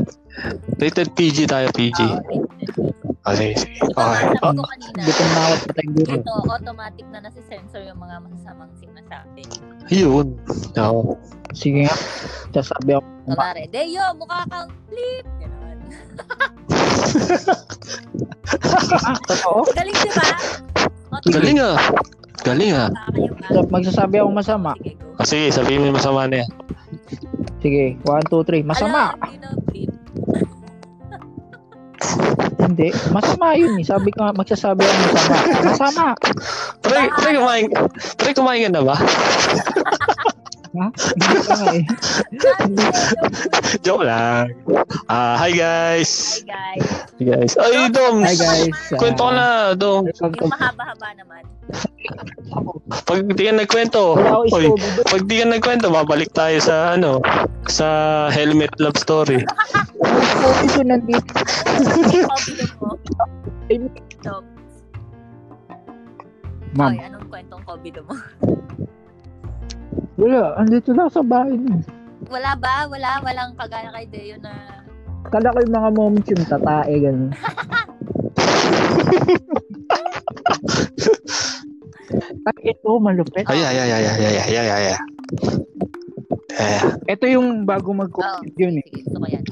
Rated 0.79 1.09
PG 1.19 1.51
tayo, 1.51 1.67
PG. 1.75 1.99
Ah, 1.99 2.23
okay. 2.23 2.39
Ah, 3.27 3.35
sige, 3.35 3.53
sige. 3.59 3.75
Okay. 3.83 4.23
kanina, 4.39 5.01
Gutom 5.03 5.27
na 5.27 5.39
ako 5.43 5.55
patay 5.67 5.87
dito. 5.91 6.15
ito, 6.23 6.35
automatic 6.47 7.05
na 7.11 7.19
nasi-sensor 7.27 7.83
yung 7.83 7.99
mga 7.99 8.23
masasamang 8.23 8.71
sinasabi. 8.79 9.43
Yun. 9.91 10.39
Oo. 10.79 11.19
Sige 11.51 11.91
nga. 11.91 11.95
Sasabi 12.55 12.95
ako. 12.95 13.03
Kunwari, 13.27 13.67
Deyo, 13.67 14.15
mukha 14.15 14.47
kang 14.47 14.71
flip! 14.87 15.25
Ganun. 15.43 15.77
Ah, 18.95 19.17
totoo? 19.27 19.67
Galing, 19.75 19.97
di 19.99 20.11
ba? 20.15 20.27
Galing 21.35 21.59
ah. 21.59 21.75
Galing 22.47 22.71
ah. 22.79 22.89
Magsasabi 23.67 24.23
ako 24.23 24.31
masama. 24.31 24.71
Ah, 25.19 25.27
sige, 25.27 25.51
sabihin 25.51 25.83
mo 25.83 25.91
yung 25.91 25.99
masama 25.99 26.31
na 26.31 26.47
yan. 26.47 26.49
Sige. 27.65 27.97
1, 28.05 28.29
2, 28.29 28.45
3. 28.45 28.61
Masama. 28.61 29.17
Alam. 29.17 29.57
Hindi. 32.65 32.89
Masama 33.09 33.57
yun 33.57 33.81
eh. 33.81 33.85
Sabi 33.85 34.09
ko 34.13 34.29
magsasabi 34.33 34.85
ako 34.85 35.03
masama. 35.13 35.61
Masama. 35.65 36.05
Pre, 36.81 37.09
pre, 37.09 37.29
kumain, 37.33 37.65
pre, 38.21 38.29
kumain 38.37 38.61
ka 38.65 38.69
na 38.69 38.81
ba? 38.85 38.95
Ha? 40.75 40.87
Hindi 40.91 41.37
ka 41.39 41.53
nga 41.55 41.71
eh. 41.73 41.85
Joke 43.85 44.03
lang. 44.05 44.51
Ah, 45.07 45.39
hi 45.39 45.55
guys. 45.55 46.41
Hey, 46.41 46.51
guys. 46.51 46.85
Hi 47.17 47.23
guys. 47.23 47.53
Ay, 47.57 47.89
Dom. 47.89 48.21
Hi 48.21 48.35
guys. 48.35 48.75
Kwento 48.97 49.23
ka 49.29 49.33
na, 49.33 49.45
Dom. 49.77 50.03
Yung 50.09 50.51
mahaba-haba 50.51 51.09
naman. 51.17 51.43
Pag 53.05 53.25
di 53.25 53.43
ka 53.45 53.53
nagkwento, 53.53 54.17
oy, 54.53 54.69
pag 55.09 55.21
di 55.25 55.41
ka 55.41 55.45
nagkwento, 55.49 55.89
babalik 55.89 56.29
tayo 56.33 56.57
sa 56.61 56.93
ano, 56.93 57.21
sa 57.69 58.27
helmet 58.29 58.73
love 58.77 58.97
story. 58.97 59.41
Istobo 60.05 60.65
ko 60.69 60.81
nandito. 60.85 61.33
Ma'am. 66.75 66.91
Oy, 66.91 66.99
anong 66.99 67.27
kwentong 67.31 67.63
COVID 67.63 67.95
mo? 68.03 68.13
Wala. 70.19 70.59
Andito 70.59 70.91
lang 70.91 71.09
sa 71.09 71.23
bahay 71.23 71.55
niyo. 71.55 71.79
Wala 72.27 72.51
ba? 72.59 72.85
Wala? 72.91 73.23
Walang 73.23 73.55
kagaya 73.55 73.89
kay 73.95 74.05
Deo 74.11 74.35
na... 74.43 74.83
Kala 75.31 75.55
ko 75.55 75.57
yung 75.63 75.73
mga 75.73 75.89
moments 75.97 76.29
yung 76.29 76.45
tatae, 76.45 76.95
gano'n. 77.01 77.31
Ay, 82.45 82.77
ito, 82.77 83.01
malupit. 83.01 83.41
Ay, 83.49 83.57
ay, 83.65 83.77
ay, 83.81 83.91
ay, 83.91 84.05
ay, 84.05 84.21
ay, 84.21 84.37
ay, 84.37 84.69
ay, 84.69 84.69
ay, 84.69 84.95
Eh, 86.55 86.79
Ito 87.11 87.25
yung 87.27 87.67
bago 87.67 87.91
Oo. 87.91 87.99
mag-COVID 87.99 88.53
yun 88.55 88.79
eh. 88.79 88.85
Sige, 88.87 89.03
gusto 89.05 89.17
ko 89.19 89.27
yan. 89.27 89.45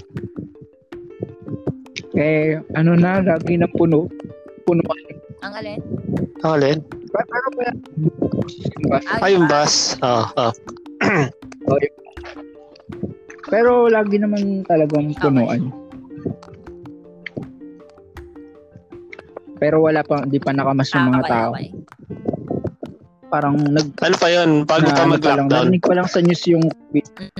Eh, 2.13 2.62
ano 2.77 2.93
na, 2.93 3.19
lagi 3.19 3.57
na 3.57 3.67
puno. 3.67 4.07
Puno 4.63 4.81
ka. 4.86 4.95
Ang 5.43 5.53
alin? 5.60 5.79
ang 6.43 6.51
alin? 6.55 6.79
Pero, 6.88 7.25
pero, 7.27 7.48
pero, 7.57 9.03
Ay, 9.19 9.36
yung 9.36 9.48
bus. 9.48 10.00
Oo, 10.00 10.48
oh, 11.69 11.79
pero 13.51 13.86
lagi 13.91 14.17
naman 14.17 14.63
talagang 14.63 15.12
punuan. 15.19 15.72
pero 19.63 19.79
wala 19.79 20.03
pa, 20.03 20.27
hindi 20.27 20.43
pa 20.43 20.51
nakamas 20.51 20.91
yung 20.91 21.07
Ah, 21.07 21.12
mga 21.15 21.22
okay, 21.24 21.31
tao. 21.31 21.51
okay. 21.55 21.67
Parang 23.33 23.57
nag, 23.57 23.97
Ano 23.97 24.15
pa 24.15 24.29
yun? 24.29 24.61
Bago 24.61 24.85
na, 24.85 24.93
pa 24.93 25.01
ano 25.01 25.17
pa 25.17 25.33
lang, 25.33 25.49
mag-lockdown. 25.49 25.49
narinig 25.65 25.81
pa 25.81 25.93
lang 25.97 26.05
sa 26.05 26.21
news 26.21 26.43
yung. 26.45 26.61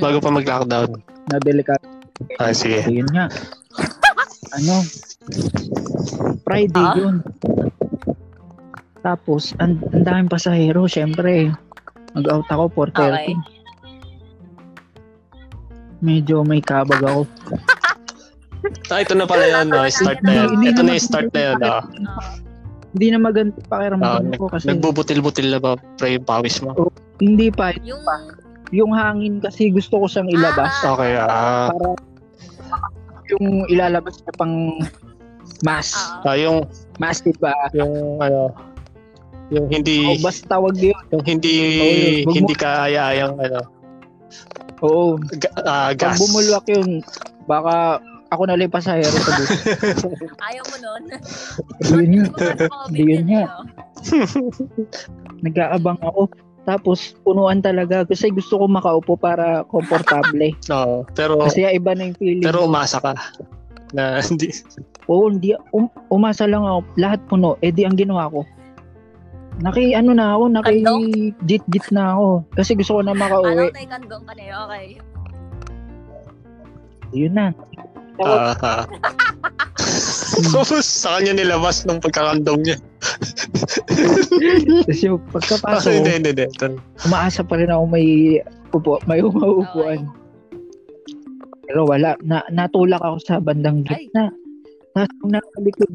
Bago 0.01 0.17
pa 0.17 0.33
mag-lockdown. 0.33 0.89
na 1.23 1.38
delikado. 1.38 1.85
Ah, 2.41 2.50
sige. 2.50 2.81
Yun 2.89 3.05
nga. 3.13 3.29
ano? 4.51 4.81
Friday 6.41 6.81
Ah? 6.83 6.97
yun. 6.97 7.21
Tapos, 9.00 9.53
ang 9.55 9.77
ang 9.93 10.01
daming 10.01 10.33
pasahero, 10.33 10.89
syempre. 10.89 11.53
Mag-out 12.12 12.50
ako, 12.50 12.89
4.30. 12.89 12.89
Okay. 12.89 13.29
Medyo 16.01 16.41
may 16.41 16.59
kabag 16.59 17.00
ako. 17.00 17.23
Ah, 18.89 19.00
ito 19.00 19.13
na 19.13 19.29
pala 19.29 19.45
yun. 19.45 19.69
No? 19.69 19.85
Start 19.85 20.19
na 20.25 20.33
yun. 20.41 20.57
Ito 20.59 20.81
na 20.81 20.97
yung 20.97 21.05
start 21.05 21.29
na 21.31 21.41
yun. 21.51 21.57
No? 21.62 21.79
Hindi 22.93 23.07
na 23.09 23.19
maganda 23.19 23.57
Ah, 23.57 23.65
pakiramdam 23.67 24.23
nag- 24.27 24.38
ko 24.38 24.45
kasi 24.47 24.65
Nagbubutil-butil 24.69 25.47
na 25.50 25.59
ba 25.59 25.71
pre 25.97 26.15
yung 26.15 26.23
pawis 26.23 26.62
mo? 26.62 26.71
hindi 27.17 27.50
pa. 27.50 27.73
Yung... 27.81 28.01
Yung 28.71 28.89
hangin 28.91 29.38
kasi 29.38 29.69
gusto 29.69 29.97
ko 29.97 30.05
siyang 30.05 30.29
ilabas. 30.29 30.73
Ah, 30.81 30.93
Okay, 30.93 31.12
ah. 31.15 31.69
Para 31.69 31.93
yung 33.29 33.65
ilalabas 33.67 34.17
niya 34.19 34.33
pang 34.33 34.53
mass. 35.62 35.93
Oo. 35.93 36.25
ah 36.25 36.35
yung, 36.35 36.57
Mass, 36.95 37.21
diba? 37.21 37.53
yung, 37.71 37.93
ano, 38.19 38.53
yung 39.50 39.65
hindi, 39.67 40.05
O 40.07 40.17
basta 40.19 40.57
wag 40.57 40.73
yun. 40.75 40.97
yung 41.09 41.23
hindi, 41.23 41.53
Oh, 41.75 41.93
yun. 42.25 42.33
Hindi 42.35 42.53
kaaya-ayang, 42.53 43.38
ano, 43.38 43.62
Oo. 44.81 45.17
ga- 45.17 45.53
ah, 45.59 45.89
Pag 45.89 45.97
gas. 45.97 46.17
bumulwak 46.19 46.65
yun, 46.67 47.01
baka 47.45 48.01
ako 48.33 48.43
na 48.49 48.57
lang 48.57 48.67
yung 48.67 48.75
pasahero 48.75 49.13
sa 49.13 49.31
bus. 49.37 49.51
Ayaw 50.49 50.63
mo 50.67 50.77
nun. 50.81 51.03
Yun 51.87 52.09
nga. 52.27 52.45
Hindi 52.89 53.01
Yun 53.05 53.25
nga. 53.29 53.43
Nag-aabang 55.45 55.99
ako. 56.01 56.29
Tapos, 56.63 57.15
punuan 57.27 57.59
talaga. 57.59 58.07
Kasi 58.07 58.31
gusto 58.31 58.59
ko 58.59 58.65
makaupo 58.67 59.19
para 59.19 59.67
komportable. 59.67 60.55
Oo, 60.75 61.03
pero, 61.13 61.39
Kasi 61.43 61.67
iba 61.67 61.91
na 61.93 62.11
yung 62.11 62.17
feeling. 62.17 62.45
pero 62.45 62.65
umasa 62.67 62.99
ka 63.03 63.13
na 63.93 64.17
hindi, 64.25 64.49
Oo, 65.05 65.29
hindi. 65.29 65.53
Um, 65.75 65.87
umasa 66.09 66.49
lang 66.49 66.65
ako. 66.65 66.81
Lahat 66.97 67.19
puno. 67.29 67.61
Eh 67.61 67.69
di 67.69 67.85
ang 67.85 67.99
ginawa 67.99 68.31
ko. 68.31 68.41
Naki 69.61 69.93
ano 69.93 70.17
na 70.17 70.33
ako, 70.33 70.43
naki 70.49 70.81
jit 71.45 71.85
na 71.93 72.17
ako. 72.17 72.41
Kasi 72.57 72.73
gusto 72.73 72.97
ko 72.97 73.01
na 73.05 73.13
makauwi. 73.13 73.69
Alam 73.69 73.77
tayo 73.77 73.89
kandong 73.93 74.23
ka 74.25 74.33
na. 74.33 74.43
Okay. 74.65 74.85
Yun 77.13 77.33
na. 77.37 77.47
Ah, 78.22 78.53
ah. 78.53 78.86
Tapos, 80.43 80.86
sa 81.01 81.17
kanya 81.17 81.34
nilabas 81.34 81.82
nung 81.84 81.98
pagkakandong 81.98 82.62
niya. 82.62 82.77
Tapos 84.86 85.00
yung 85.01 85.17
Ah, 85.17 85.29
pagkapasok, 85.34 85.91
hindi, 85.91 86.03
ko, 86.03 86.13
hindi, 86.13 86.29
hindi. 86.29 86.46
Ito- 86.48 86.79
umaasa 87.05 87.41
pa 87.41 87.53
rin 87.58 87.70
ako 87.70 87.84
may 87.88 88.39
upo, 88.70 89.01
may 89.05 89.20
umaupuan. 89.20 90.08
Pero 91.63 91.84
wala. 91.84 92.15
Na, 92.22 92.43
natulak 92.50 93.01
ako 93.01 93.17
sa 93.20 93.39
bandang 93.39 93.82
gitna. 93.82 94.29
Nasa 94.93 95.60
likod, 95.60 95.89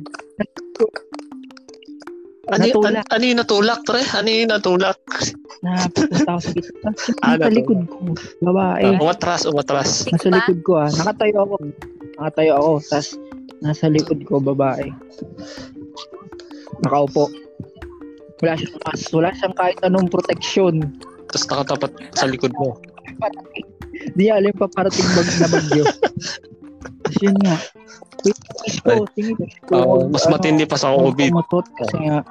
Ano, 2.49 2.65
Natulak. 2.65 3.05
ano 3.13 3.23
yung 3.29 3.39
natulak, 3.39 3.81
pre? 3.85 4.01
Ano 4.17 4.27
yung 4.27 4.49
natulak? 4.49 4.97
napunta 5.61 6.25
ako 6.25 6.41
sa 6.41 6.51
gitna. 6.51 6.89
Ah, 7.21 7.37
nasa 7.37 7.37
natulak. 7.37 7.53
likod 7.53 7.79
ko, 7.85 7.97
babae. 8.41 8.83
Ah, 8.89 8.97
umatras, 8.97 9.41
umatras. 9.45 10.09
Nasa 10.09 10.29
likod 10.33 10.59
ko 10.65 10.73
ah. 10.81 10.89
Nakatayo 10.89 11.45
ako. 11.45 11.55
Nakatayo 12.19 12.53
ako. 12.59 12.73
Tapos 12.91 13.09
nasa 13.63 13.87
likod 13.87 14.19
ko 14.27 14.43
babae. 14.43 14.91
Nakaupo. 16.83 17.31
Wala 18.43 18.55
siyang 18.59 18.79
mask. 18.83 19.07
Wala 19.15 19.31
siyang 19.35 19.55
kahit 19.55 19.79
anong 19.87 20.11
proteksyon. 20.11 20.83
Tapos 21.31 21.45
nakatapat 21.47 21.93
sa 22.19 22.27
likod 22.27 22.51
mo. 22.59 22.79
Di 24.19 24.31
alam 24.31 24.55
pa 24.55 24.67
parating 24.67 25.09
bag 25.15 25.29
na 25.39 25.49
bagyo. 25.51 25.85
Tapos 27.07 27.19
yun 27.23 27.37
nga. 27.43 27.57
Tingis 28.19 28.79
ko, 28.83 28.93
tingis 29.15 29.55
ko. 29.67 29.75
Oo, 29.79 29.95
mas 30.11 30.27
ano, 30.27 30.39
matindi 30.39 30.67
pa 30.67 30.75
sa 30.75 30.91
COVID. 30.91 31.31
Pumutot 31.31 31.67
kasi 31.79 31.97
nga 32.03 32.27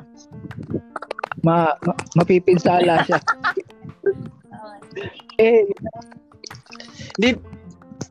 ma, 1.47 1.71
ma 1.79 1.93
mapipinsala 2.19 3.03
siya. 3.07 3.19
Eh, 5.37 5.69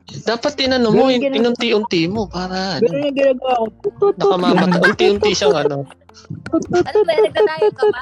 Dapat 0.07 0.55
tinano 0.55 0.95
mo, 0.95 1.11
Ganun, 1.11 1.19
ganun. 1.19 1.39
inunti-unti 1.43 2.07
mo 2.07 2.31
para 2.31 2.79
ganun 2.79 2.95
ano, 2.95 3.07
yung 3.11 3.17
ginagawa 3.19 3.55
ko. 3.59 3.67
Tutut, 3.83 4.15
nakamamat. 4.23 4.55
ganun. 4.55 4.83
Unti-unti 4.87 5.31
siyang 5.35 5.57
ano. 5.67 5.79
Ano 5.83 6.99
ba? 7.03 7.13
Nagdadayo 7.19 7.69
ka 7.75 7.85
ba? 7.91 8.01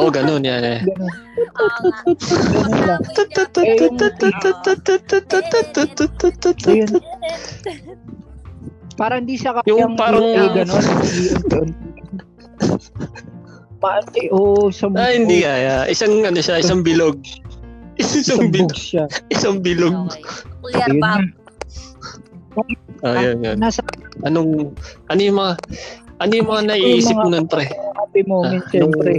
Oo, 0.00 0.08
ganun 0.08 0.42
yan 0.48 0.64
eh. 0.64 0.80
Ganun. 0.80 1.12
Ganun. 6.64 7.04
Parang 8.96 9.28
di 9.28 9.36
siya 9.36 9.60
kayang 9.60 9.68
Yung 9.68 9.92
parang-. 9.92 10.24
Paante, 13.76 14.32
oo, 14.32 14.72
oh, 14.72 14.72
sa 14.72 14.88
Ah, 14.96 15.12
hindi 15.12 15.44
kaya. 15.44 15.84
Isang 15.84 16.24
ano 16.24 16.40
siya, 16.40 16.64
isang 16.64 16.80
bilog. 16.80 17.20
Isang 18.00 18.48
bilog. 18.48 18.72
Isang 19.28 19.60
bilog. 19.60 19.92
Okay. 20.08 20.24
Kuya 20.66 20.84
Ayun 20.84 20.98
Bob. 20.98 21.22
na. 21.22 21.30
Ah, 23.04 23.16
yan, 23.22 23.38
yan. 23.40 23.56
Nasa 23.60 23.84
Anong, 24.24 24.72
ano 25.06 25.20
yung 25.20 25.36
mga, 25.36 25.52
ano 26.18 26.32
yung 26.32 26.48
mga 26.48 26.62
naiisip 26.66 27.14
mo 27.14 27.28
nun, 27.28 27.46
pre? 27.46 27.68
happy 27.68 28.24
Ah, 28.24 28.28
moments, 28.28 28.70
nung 28.72 28.90
syempre. 28.90 29.12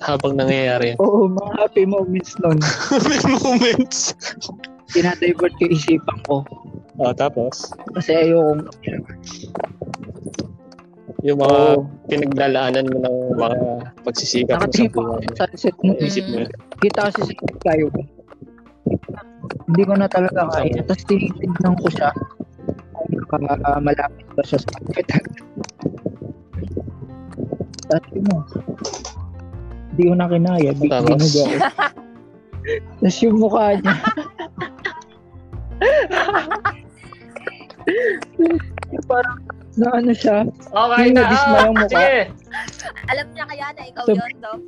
habang 0.00 0.34
nangyayari 0.34 0.84
yan. 0.92 0.96
Oo, 0.98 1.28
mga 1.28 1.52
happy 1.54 1.84
moments 1.84 2.32
nun. 2.40 2.58
May 3.06 3.20
moments. 3.38 4.16
Tinadivert 4.90 5.52
ko 5.54 5.62
yung 5.62 5.74
isipan 5.74 6.18
ko. 6.24 6.42
Ah, 6.98 7.12
tapos, 7.12 7.68
Kasi 7.92 8.10
ayokong, 8.24 8.64
yung 11.22 11.40
mga 11.40 11.58
oo, 11.76 11.88
pinaglalaanan 12.06 12.84
mo 12.86 12.96
ng 13.00 13.16
mga 13.34 13.56
pagsisikap 14.04 14.56
mo 14.56 14.68
sa 14.68 14.68
nakatingin 14.68 14.92
pa 14.92 15.00
ako 15.00 15.08
buhay. 15.08 15.24
sa 15.32 15.44
sunset 15.48 15.76
mo. 15.80 15.90
Isip 15.96 16.24
mo 16.28 16.36
yun. 16.40 16.50
Kita 16.80 17.00
kasi 17.08 17.20
si 17.24 17.34
kayo. 17.60 17.88
Hindi 19.64 19.82
ko 19.84 19.92
na 19.96 20.08
talaga 20.08 20.40
kaya. 20.52 20.84
Tapos 20.84 21.04
tinitignan 21.08 21.74
ko 21.80 21.86
siya 21.88 22.10
kung 23.28 23.44
uh, 23.48 23.80
malapit 23.80 24.26
ba 24.36 24.42
siya 24.44 24.60
sa 24.60 24.70
kapitan. 24.78 25.24
Tapos 27.88 28.08
yun 28.12 28.24
mo. 28.28 28.38
Hindi 29.94 30.02
ko 30.10 30.14
na 30.14 30.26
kinaya. 30.28 30.70
Di, 30.74 30.86
Tapos? 30.90 31.08
binuga 31.08 31.42
ko. 31.44 31.56
Tapos 33.00 33.16
yung 33.20 33.36
mukha 33.38 33.64
niya. 33.78 33.94
yung 38.92 39.06
parang 39.08 39.38
na 39.74 39.88
ano 39.90 40.12
siya. 40.14 40.38
Okay 40.70 41.02
Yung 41.10 41.16
nadismay 41.18 41.60
ang 41.60 41.74
mukha. 41.76 41.90
Sige. 41.90 42.20
Alam 43.10 43.26
niya 43.34 43.44
kaya 43.48 43.66
na 43.74 43.82
ikaw 43.84 44.04
So- 44.06 44.16
yun, 44.16 44.34
Doc? 44.40 44.60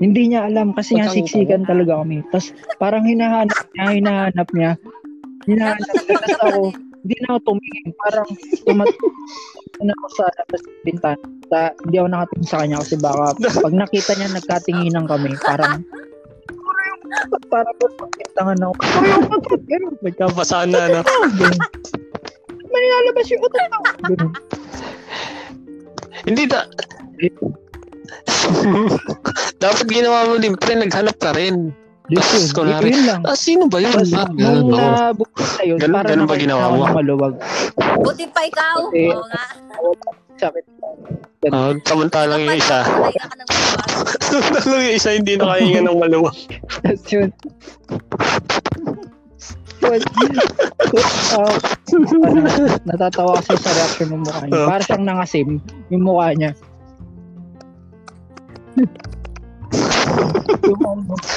Hindi 0.00 0.32
niya 0.32 0.48
alam 0.48 0.72
kasi 0.72 0.96
nga 0.96 1.12
siksikan 1.12 1.68
talaga 1.68 2.00
kami. 2.00 2.24
Tapos 2.32 2.56
parang 2.80 3.04
hinahanap 3.04 3.68
niya, 3.76 3.86
hinahanap 4.00 4.48
niya. 4.56 4.72
Hinahanap 5.44 5.88
niya. 5.92 6.16
Tapos 6.16 6.40
ako, 6.40 6.62
hindi 7.04 7.16
na 7.20 7.28
ako 7.36 7.40
tumingin. 7.44 7.88
Parang 8.00 8.28
tumat 8.64 8.88
na 9.80 9.92
ako 9.92 10.06
sa 10.16 10.24
labas 10.40 10.60
ng 10.64 10.80
bintana. 10.88 11.24
Sa, 11.52 11.58
hindi 11.84 11.96
ako 12.00 12.08
nakatingin 12.08 12.48
sa 12.48 12.58
kanya 12.64 12.76
kasi 12.80 12.94
baka 12.96 13.24
pag 13.36 13.74
nakita 13.76 14.10
niya 14.16 14.28
nagkatinginan 14.32 15.04
kami, 15.04 15.36
parang 15.44 15.84
parang 17.52 17.74
pagkintangan 17.76 18.60
ako. 18.64 18.72
Ayaw 18.80 19.20
ko 27.36 27.69
na. 28.10 28.16
Dapat 29.62 29.86
ginawa 29.86 30.26
mo 30.26 30.34
din, 30.36 30.54
pre, 30.54 30.74
naghanap 30.74 31.16
ka 31.16 31.30
rin. 31.32 31.70
Diyos 32.06 32.26
Tapos, 32.26 32.42
yun. 32.42 32.50
kunwari, 32.52 32.88
Yun 32.90 33.04
lang. 33.06 33.20
Ah, 33.22 33.38
sino 33.38 33.64
ba 33.64 33.78
yun? 33.78 33.94
Tapos 33.94 34.10
Ah, 34.12 34.26
nung 34.28 34.66
nabukod 34.68 35.46
na 35.48 35.62
yun, 35.62 35.78
Ganun- 35.78 35.94
parang 35.94 36.10
ganun 36.10 36.26
ba 36.26 36.36
ginawa 36.36 36.64
mo? 36.68 36.82
maluwag. 36.90 37.34
Buti 38.02 38.24
pa 38.28 38.40
ikaw. 38.42 38.90
Eh, 38.90 39.14
Oo 39.14 39.24
nga. 39.24 39.44
Sakit. 40.36 40.64
Ah, 41.48 41.70
samantalang 41.80 42.42
yung 42.42 42.58
isa. 42.58 42.82
Kaya 42.82 43.22
ka 43.22 43.34
ng 43.36 43.46
maluwag. 43.46 43.86
Samantalang 44.20 44.82
yung 44.82 44.96
isa 44.96 45.10
hindi 45.12 45.32
nakahinga 45.36 45.80
ng 45.82 45.98
maluwag. 45.98 46.36
Tapos 46.82 47.06
yun. 47.08 47.30
Well, 49.80 49.96
uh, 51.32 51.56
ano, 51.88 52.44
natatawa 52.84 53.40
kasi 53.40 53.56
sa 53.56 53.72
reaction 53.72 54.12
ng 54.12 54.22
mukha 54.22 54.44
niya. 54.44 54.68
Para 54.68 54.82
siyang 54.82 55.04
nangasim 55.04 55.48
yung 55.88 56.04
mukha 56.04 56.36
niya. 56.36 56.52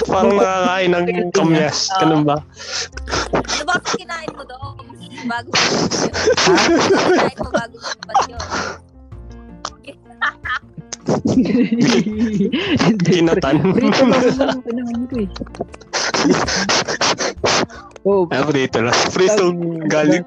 Parang 0.10 0.36
nakakain 0.38 0.91
ng 0.93 1.32
kamyas. 1.34 1.89
Ganun 2.01 2.25
ba? 2.25 2.41
Ano 3.34 3.63
ba 3.69 3.75
kinain 3.93 4.32
mo 4.34 4.43
doon? 4.45 4.75
Bago 5.23 5.49
mo 5.53 5.62
kinain 6.41 7.38
mo 7.39 7.49
bago 7.53 7.75
mo 7.77 7.88
lumabas 7.88 8.19
yun? 8.27 8.41
Kinatan. 13.03 13.56
Lang 13.63 15.03
ko 15.08 15.15
eh. 15.19 15.29
Oh, 18.03 18.27
Ah, 18.36 18.43
lang. 18.43 18.99
Pritong 19.15 19.88
galing. 19.88 20.25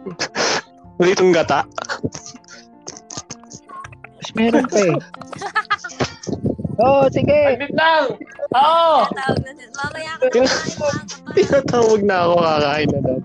Pritong 0.97 1.31
gata. 1.33 1.69
Meron 4.33 4.65
pa 4.69 4.81
eh. 4.81 4.97
Oh, 6.77 7.09
sige. 7.09 7.57
Aglit 7.57 7.73
lang! 7.73 8.13
Oo! 8.53 9.09
Tawag 9.09 9.41
na 9.41 9.51
siya. 9.51 9.69
Mamaya 9.73 10.13
ka 10.17 10.25
na. 10.29 10.45
Tinatawag 11.33 12.01
na 12.03 12.17
ako 12.23 12.35
kakain 12.39 12.89
na 12.91 13.01
daw. 13.01 13.19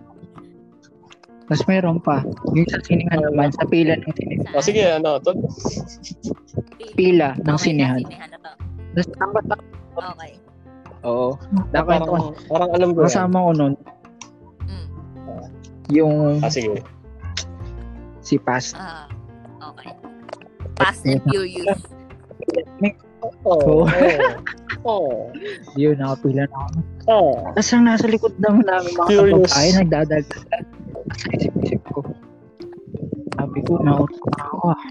Tapos 1.44 1.64
meron 1.68 1.98
pa. 2.00 2.24
Yung 2.56 2.64
sa 2.66 2.80
siningan 2.80 3.20
naman, 3.22 3.52
sa 3.52 3.68
pila 3.68 4.00
ng 4.00 4.14
siningan. 4.16 4.52
O 4.56 4.64
sige, 4.64 4.84
ano, 4.88 5.20
to, 5.20 5.36
Pila 6.96 7.36
ng 7.38 7.58
sinihan. 7.60 8.00
sinihan. 8.00 8.30
Tapos 8.96 9.08
tambat 9.14 9.44
na. 9.46 9.56
Okay. 9.92 10.32
Oo. 11.04 11.36
Nakwento 11.72 12.08
ko. 12.08 12.16
parang, 12.16 12.32
parang 12.48 12.70
alam 12.72 12.90
ko 12.90 13.00
yan. 13.00 13.08
Kasama 13.10 13.38
ko 13.38 13.52
nun, 13.52 13.74
Mm. 14.62 14.88
yung 15.92 16.16
Ah, 16.40 16.48
sige. 16.48 16.80
si 18.22 18.40
Pas. 18.40 18.72
Ah, 18.72 19.12
okay. 19.62 19.92
Fast 20.80 21.04
and 21.04 21.20
Furious. 21.28 21.84
Oo. 23.44 23.86
Oo. 23.86 23.88
Oo. 24.82 25.14
Yun, 25.82 25.98
nakapila 25.98 26.46
na 26.46 26.58
ako. 26.58 26.78
Oo. 27.10 27.34
Tapos 27.54 27.72
ang 27.72 27.86
nasa 27.86 28.06
likod 28.08 28.34
naman 28.38 28.66
namin 28.66 28.92
mga 28.94 29.10
Curious. 29.10 29.52
kababae, 29.52 29.70
nagdadagdagan. 29.78 30.64
Sa 31.12 31.28
isip-isip 31.36 31.82
ko. 31.92 32.00
Sabi 33.36 33.60
ko, 33.66 33.82
nauna 33.82 34.16
na 34.16 34.44
ako 34.48 34.58
ah. 34.72 34.82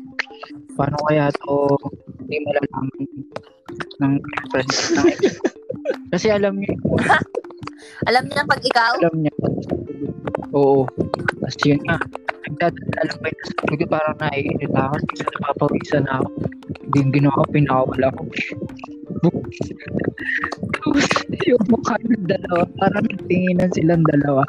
Paano 0.74 0.96
kaya 1.06 1.28
to 1.44 1.76
hindi 2.20 2.36
malalaman 2.46 3.06
ng 4.00 4.12
girlfriend 4.18 4.70
ng. 4.70 5.06
Kasi 6.12 6.26
alam 6.30 6.54
niya, 6.58 6.74
Alam 8.08 8.26
niyo 8.26 8.34
na 8.36 8.48
pag 8.48 8.62
ikaw? 8.64 8.92
alam 8.96 9.16
niya. 9.20 9.34
Oo. 10.52 10.84
Tapos 11.40 11.56
yun 11.64 11.80
nga, 11.84 11.96
nagdadala 12.48 13.12
pa 13.20 13.26
yun. 13.28 13.48
Ko 13.56 13.84
parang 13.88 14.16
naiinit 14.18 14.72
ako. 14.72 14.94
Kasi 15.04 15.22
napapawisan 15.24 16.02
na 16.04 16.20
ako. 16.20 16.28
Yung 16.98 17.10
ginawa 17.14 17.38
ko, 17.38 17.44
pinakawala 17.50 18.06
ko. 18.14 18.22
Tapos 20.80 21.06
yung 21.50 21.64
mukha 21.68 21.94
ng 22.02 22.26
dalawa, 22.26 22.62
parang 22.78 23.04
nagtinginan 23.06 23.70
silang 23.70 24.04
dalawa. 24.06 24.42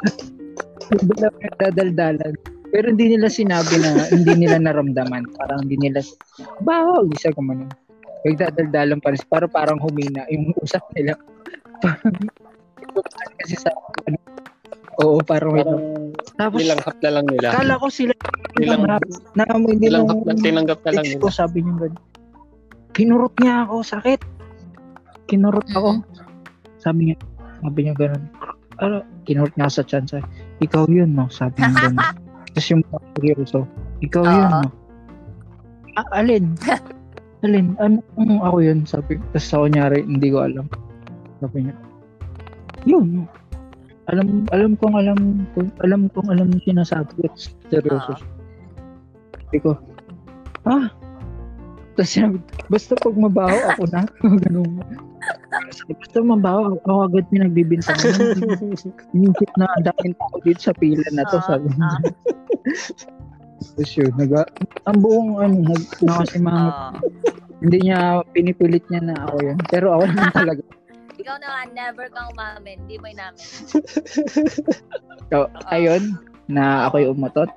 Yung 0.90 1.06
dalawa 1.14 1.34
nagdadaldalan. 1.38 2.32
Pero 2.72 2.88
hindi 2.88 3.06
nila 3.12 3.28
sinabi 3.28 3.74
na, 3.78 4.08
hindi 4.08 4.32
nila 4.32 4.56
naramdaman. 4.56 5.28
Parang 5.36 5.60
hindi 5.68 5.76
nila, 5.76 6.00
bahaw, 6.64 7.04
isa 7.12 7.28
ka 7.30 7.42
man. 7.44 7.68
Nagdadaldalan 8.24 8.98
pa 8.98 9.12
rin. 9.12 9.20
Para 9.28 9.44
parang 9.46 9.76
humina 9.78 10.24
yung 10.32 10.50
usap 10.64 10.82
nila. 10.96 11.14
Parang, 11.84 12.16
kasi 13.44 13.54
sa, 13.60 13.70
ano, 14.08 14.16
oo, 15.04 15.20
parang, 15.20 15.52
may 15.52 15.62
Parang 15.62 15.84
tapos, 16.32 16.58
nilanghap 16.64 16.96
na 17.02 17.10
lang 17.12 17.26
nila. 17.28 17.48
kala 17.52 17.74
ko 17.76 17.86
sila 17.92 18.14
Nilang, 18.56 18.84
nilang 19.36 19.62
din 19.68 19.78
nilanghap 19.80 20.18
na, 20.24 20.32
tinanggap 20.36 20.80
na 20.84 20.90
lang 20.96 21.04
nila. 21.08 21.20
ko, 21.20 21.28
sabi 21.28 21.58
niya 21.64 21.74
gano'n. 21.76 22.11
Kinurot 22.92 23.32
niya 23.40 23.64
ako, 23.64 23.80
sakit. 23.80 24.20
Kinurot 25.24 25.64
ako. 25.72 26.04
Sabi 26.76 27.12
niya, 27.12 27.16
sabi 27.64 27.78
niya 27.88 27.94
gano'n. 27.96 28.24
Ano, 28.84 28.96
kinurot 29.24 29.52
niya 29.56 29.68
ako 29.68 29.74
sa 29.80 29.84
chance. 29.88 30.20
Ikaw 30.60 30.84
yun, 30.92 31.16
no? 31.16 31.28
Sabi 31.32 31.56
niya 31.56 31.72
gano'n. 31.88 31.98
Tapos 32.52 32.68
yung 32.68 32.84
mga 32.84 33.00
seryoso, 33.16 33.58
ikaw 34.04 34.24
yun, 34.28 34.44
Oo. 34.44 34.60
no? 34.60 34.70
Ah, 35.96 36.08
alin? 36.20 36.52
alin? 37.44 37.66
Ano 37.80 38.04
kung 38.12 38.44
ako 38.44 38.56
yun? 38.60 38.78
Sabi 38.84 39.16
Tapos 39.32 39.48
sa 39.48 39.64
kunyari, 39.64 40.04
hindi 40.04 40.28
ko 40.28 40.44
alam. 40.44 40.68
Sabi 41.40 41.64
niya, 41.64 41.74
yun, 42.84 43.06
no? 43.08 43.24
Alam, 44.12 44.44
alam 44.52 44.76
kong 44.76 44.96
alam, 44.98 45.18
kung, 45.56 45.70
alam 45.80 46.10
kong 46.12 46.28
alam 46.28 46.52
yung 46.52 46.64
sinasabi 46.66 47.24
ko. 47.24 47.32
Seryoso. 47.72 48.20
Sabi 49.48 49.58
ko, 49.64 49.80
ah, 50.68 50.92
tapos 51.92 52.08
sinabi, 52.08 52.36
basta 52.72 52.92
pag 52.96 53.16
mabaho 53.16 53.58
ako 53.76 53.82
na, 53.92 54.00
ganun. 54.48 54.80
Basta 56.00 56.18
mabaho, 56.24 56.80
ako 56.80 57.12
agad 57.12 57.26
may 57.28 57.44
nagbibintang. 57.44 58.00
Inisip 59.12 59.50
na 59.60 59.68
ang 59.76 59.84
daming 59.84 60.16
tao 60.16 60.36
dito 60.40 60.60
sa 60.60 60.74
pila 60.76 61.04
na 61.12 61.28
to, 61.28 61.38
sabi 61.44 61.68
niya. 61.76 61.90
oo. 61.92 62.10
Tapos 63.72 63.94
yun, 63.94 64.12
naga, 64.18 64.42
ang 64.90 64.98
buong 64.98 65.30
ano, 65.38 65.56
nag, 65.62 65.82
nakasimangot. 66.02 66.74
Oo. 66.74 66.98
Hindi 67.62 67.78
niya, 67.86 68.26
pinipilit 68.34 68.82
niya 68.90 69.00
na 69.06 69.16
ako 69.30 69.36
yun. 69.38 69.58
Pero 69.70 69.86
ako 69.94 70.02
naman 70.10 70.32
talaga. 70.34 70.62
Ikaw 71.14 71.36
naman, 71.38 71.66
never 71.70 72.06
kang 72.10 72.28
umamin. 72.34 72.82
Di 72.90 72.98
mo 72.98 73.06
inamin. 73.06 73.46
So, 75.30 75.46
ayun, 75.70 76.18
na 76.50 76.90
ako 76.90 76.96
yung 77.06 77.14
umatot. 77.22 77.50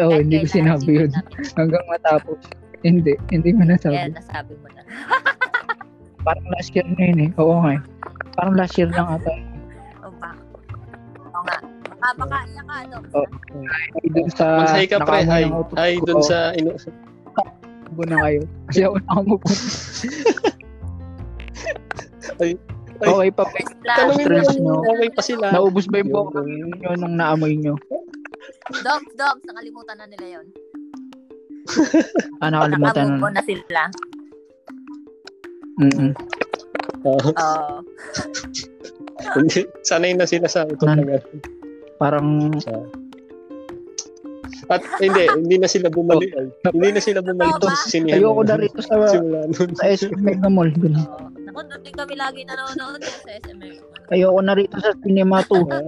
Oh, 0.00 0.16
hindi 0.16 0.40
ko 0.40 0.46
sinabi 0.48 0.80
hindi 0.88 1.00
yun. 1.04 1.10
Hanggang 1.60 1.84
matapos. 1.92 2.40
Hindi, 2.80 3.12
hindi 3.28 3.50
mo 3.52 3.62
Kaya 3.64 3.76
nasabi. 3.76 3.96
nasabi 4.16 4.52
mo 4.56 4.68
na. 4.72 4.82
Parang 6.26 6.46
last 6.52 6.70
year 6.72 6.84
na 6.84 7.00
yun 7.00 7.20
eh. 7.20 7.30
Oo 7.40 7.60
nga 7.64 7.70
eh. 7.76 7.82
Parang 8.36 8.54
last 8.56 8.74
year 8.76 8.88
lang 8.92 9.08
ata. 9.08 9.32
O 10.04 10.08
ba? 10.16 10.30
Oo 11.28 11.40
nga. 11.44 11.56
Baka 12.00 12.12
baka 12.16 12.36
iyak 12.48 12.64
ka, 12.64 12.74
ano? 12.80 12.96
Oh. 13.12 13.26
Ay, 14.00 14.06
dun 14.08 14.28
sa... 14.32 14.46
Mag-hi 14.64 14.86
ka 14.88 14.96
pre, 15.04 15.20
Hi 15.28 15.44
ko. 16.00 16.04
dun 16.08 16.20
sa, 16.24 16.56
inu- 16.56 16.80
Ubo 17.90 18.06
na 18.06 18.22
kayo. 18.22 18.40
Kasi 18.70 18.80
ako 18.86 18.94
nakamupunta. 19.02 19.60
Ay, 22.40 22.56
ay. 23.00 23.08
Okay 23.08 23.30
pa. 23.32 23.44
Mo 23.44 24.12
stress 24.16 24.48
nyo. 24.56 24.80
okay 24.80 25.08
pa 25.12 25.20
sila. 25.20 25.46
Naubos 25.52 25.84
ba 25.88 26.00
yung 26.00 26.08
Yun, 26.08 26.14
buhok 26.16 26.32
yun. 26.40 26.48
nyo 26.80 26.90
nung 26.96 27.16
naamoy 27.16 27.52
nyo? 27.56 27.76
Dogs, 28.80 29.12
dogs. 29.12 29.42
Nakalimutan 29.44 29.96
na 29.98 30.06
nila 30.08 30.40
yon. 30.40 30.46
Ah, 32.42 32.48
nakalimutan 32.48 33.06
Nakamove 33.06 33.20
na. 33.20 33.26
on 33.26 33.34
na 33.34 33.44
sila. 33.44 33.82
Mm-mm. 35.78 36.10
Oo. 37.02 37.30
Oo. 37.30 37.76
Hindi, 39.36 39.60
sanay 39.82 40.16
na 40.16 40.24
sila 40.24 40.48
sa 40.48 40.64
utot 40.64 40.88
na 40.88 40.96
gano'n. 40.96 41.20
Parang, 41.96 42.48
At 44.66 44.80
hindi, 44.96 45.26
hindi 45.28 45.56
na 45.58 45.66
sila 45.66 45.90
bumalik. 45.90 46.30
ay, 46.32 46.46
hindi 46.70 46.88
na 46.90 47.02
sila 47.02 47.20
bumalik 47.20 47.58
Totoo 47.58 47.68
sa 47.68 47.90
sinihan. 47.90 48.16
ayoko 48.16 48.42
na 48.42 48.56
rito 48.56 48.80
sa, 48.80 48.96
sa 49.78 49.84
SM 49.84 50.14
Mega 50.16 50.48
Mall. 50.48 50.72
Ganun. 50.72 50.94
Oo. 50.96 51.26
Naku, 51.42 51.60
doon 51.66 51.80
din 51.82 51.92
kami 51.92 52.14
lagi 52.14 52.40
nanonood 52.42 53.02
sa 53.02 53.30
SML. 53.36 53.76
Ayoko 54.08 54.40
na 54.40 54.54
rito 54.54 54.76
sa 54.78 54.94
Cinema 55.02 55.42
2. 55.42 55.68
Ah, 55.68 55.84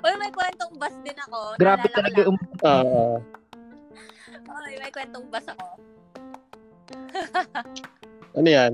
Uy, 0.00 0.14
may 0.16 0.30
kwentong 0.30 0.72
bus 0.72 0.94
din 1.02 1.18
ako. 1.20 1.38
Grabe 1.58 1.86
talaga 1.90 2.18
yung 2.22 2.38
ah, 2.62 3.18
Uy, 4.70 4.78
may 4.78 4.90
kwentong 4.90 5.26
bus 5.26 5.46
ako. 5.52 5.66
ano 8.32 8.48
yan? 8.48 8.72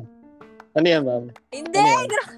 Ano 0.76 0.86
yan, 0.86 1.02
ma'am? 1.02 1.24
Hindi! 1.48 1.80
Ano 1.80 1.88
yan? 1.88 2.06
gra- 2.06 2.34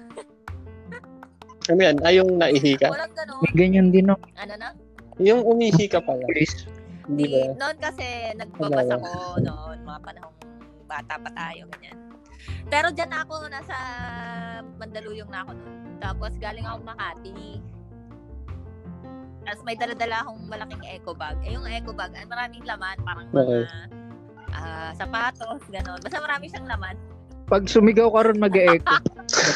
Ano 1.69 1.81
yan? 1.83 1.95
Ay, 2.01 2.13
yung 2.17 2.31
naihi 2.33 2.73
ka? 2.73 2.87
Walang 2.87 3.11
ganun. 3.13 3.39
may 3.43 3.53
ganyan 3.53 3.87
din 3.91 4.07
ako. 4.07 4.23
Ano 4.33 4.53
na? 4.55 4.69
Yung 5.19 5.43
umihi 5.43 5.85
ka 5.85 5.99
pala. 5.99 6.23
Hindi 6.23 6.55
Di, 7.19 7.35
ba? 7.35 7.51
noon 7.57 7.77
kasi 7.77 8.05
nagbabas 8.33 8.87
Wala. 8.87 8.95
ako 8.95 9.09
noon, 9.43 9.77
mga 9.83 9.99
panahong 10.01 10.37
bata 10.87 11.13
pa 11.19 11.29
tayo, 11.29 11.67
ganyan. 11.69 11.97
Pero 12.65 12.87
dyan 12.89 13.11
ako, 13.11 13.49
nasa 13.49 13.75
Mandaluyong 14.79 15.27
na 15.27 15.43
ako 15.43 15.51
noon. 15.53 15.75
Tapos 15.99 16.31
galing 16.39 16.63
ako 16.63 16.79
Makati. 16.85 17.59
Tapos 19.49 19.65
may 19.65 19.73
daladala 19.73 20.21
akong 20.21 20.45
malaking 20.45 20.83
eco 20.85 21.17
bag. 21.17 21.33
Eh 21.41 21.57
yung 21.57 21.65
eco 21.65 21.89
bag, 21.89 22.13
ay 22.13 22.21
maraming 22.29 22.61
laman, 22.61 22.93
parang 23.01 23.25
mga 23.33 23.41
Okay. 23.41 23.63
ah, 24.53 24.93
sapatos, 24.93 25.57
gano'n. 25.65 25.97
Basta 25.99 26.21
marami 26.21 26.45
siyang 26.45 26.69
laman. 26.69 26.93
Pag 27.49 27.65
sumigaw 27.65 28.13
ka 28.13 28.29
ron, 28.29 28.37
mag-e-echo. 28.37 28.93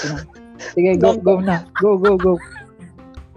Sige, 0.73 0.97
go, 0.97 1.13
go 1.13 1.37
na. 1.37 1.61
Go, 1.77 1.93
go, 1.93 2.17
go. 2.17 2.41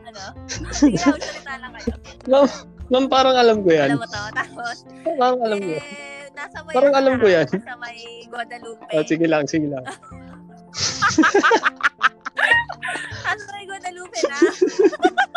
Ano? 0.01 0.33
Sige, 0.73 0.97
magsalita 0.97 1.61
lang 1.61 1.77
kayo. 1.77 1.92
Ma'am, 2.25 2.49
ma'am, 2.88 3.05
parang 3.05 3.37
alam 3.37 3.61
ko 3.61 3.69
yan. 3.69 3.92
Alam 3.92 4.01
mo 4.01 4.09
to. 4.09 4.23
Tapos, 4.33 4.77
Parang 5.05 5.37
alam 5.45 5.59
ko. 5.61 5.73
eh, 5.77 5.85
nasa 6.33 6.57
may, 6.64 6.73
Parang 6.73 6.95
alam 6.97 7.14
ko 7.21 7.27
yan. 7.29 7.47
Nasa 7.53 7.77
may 7.77 7.99
Guadalupe. 8.33 8.85
Oh, 8.97 9.05
sige 9.05 9.27
lang, 9.29 9.45
sige 9.45 9.69
lang. 9.69 9.85
Nasa 13.27 13.45
may 13.53 13.64
Guadalupe 13.69 14.19
na. 14.25 14.37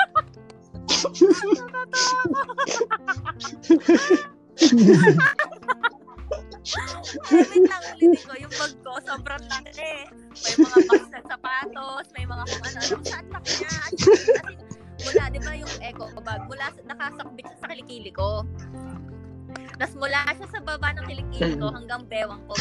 Wait 7.30 7.66
lang, 7.66 7.84
ulitin 7.98 8.14
ko. 8.28 8.34
Yung 8.38 8.54
bag 8.54 8.74
ko, 8.86 8.92
sobrang 9.02 9.44
laki. 9.50 9.94
May 10.30 10.56
mga 10.62 10.78
box 10.86 11.04
na 11.10 11.22
sapatos, 11.26 12.06
may 12.14 12.26
mga 12.28 12.44
kung 12.46 12.64
ano-ano. 12.70 12.98
Saan 15.00 15.32
di 15.32 15.40
ba 15.40 15.54
yung 15.56 15.74
eco 15.80 16.12
bag, 16.22 16.44
mula 16.46 16.70
sa- 16.76 16.86
nakasakbit 16.86 17.46
siya 17.48 17.58
sa 17.58 17.68
kilikili 17.72 18.12
ko. 18.14 18.44
Tapos 19.80 19.96
mula 19.96 20.28
siya 20.36 20.48
sa 20.52 20.60
baba 20.60 20.92
ng 20.94 21.06
kilikili 21.08 21.56
ko 21.58 21.72
hanggang 21.72 22.04
bewang 22.06 22.44
ko. 22.46 22.54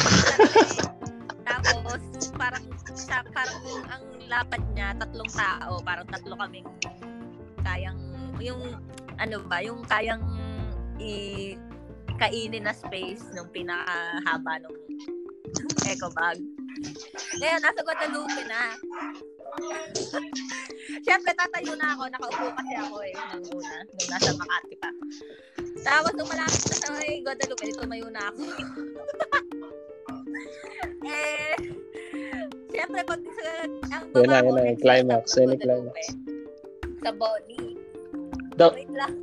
Tapos 1.43 2.01
parang 2.33 2.65
siya, 2.95 3.21
parang 3.29 3.59
ang 3.91 4.03
lapad 4.25 4.63
niya, 4.73 4.95
tatlong 4.97 5.29
tao, 5.35 5.83
parang 5.83 6.07
tatlo 6.07 6.33
kaming 6.39 6.65
kayang 7.61 7.99
yung 8.41 8.61
ano 9.19 9.37
ba, 9.45 9.63
yung 9.63 9.83
kayang 9.87 10.23
i 10.99 11.55
kainin 12.19 12.67
na 12.67 12.75
space 12.75 13.23
nung 13.31 13.47
pinakahaba 13.51 14.59
nung 14.59 14.75
eco 15.87 16.11
bag. 16.13 16.37
Ngayon, 17.39 17.61
nasa 17.63 17.81
Guadalupe 17.81 18.43
na. 18.45 18.61
Siyempre, 21.05 21.31
tatayo 21.33 21.73
na 21.75 21.97
ako. 21.97 22.03
Nakaupo 22.13 22.45
kasi 22.53 22.73
ako 22.77 22.95
eh, 23.03 23.13
nung 23.33 23.47
una. 23.57 23.75
Nung 23.83 24.09
nasa 24.13 24.31
Makati 24.37 24.75
pa. 24.77 24.89
Tapos, 25.83 26.13
nung 26.15 26.29
malapit 26.29 26.63
na 26.69 26.77
sa 26.77 26.89
may 26.95 27.19
Guadalupe, 27.25 27.63
di 27.65 27.75
tumayo 27.75 28.07
na 28.13 28.21
ako. 28.29 28.41
eh, 31.09 31.55
siyempre, 32.69 33.01
pag 33.03 33.21
sa, 33.25 33.47
ang 33.97 34.05
Yun 34.13 34.29
na, 34.29 34.45
yun 34.45 34.53
na, 34.55 34.77
climax, 34.77 35.23
ng 35.35 35.55
yun 35.55 35.59
climax. 35.59 35.97
Sa 37.01 37.11
Bonnie. 37.15 37.68
Do- 38.59 38.75
Wait 38.75 38.91
lang. 38.91 39.13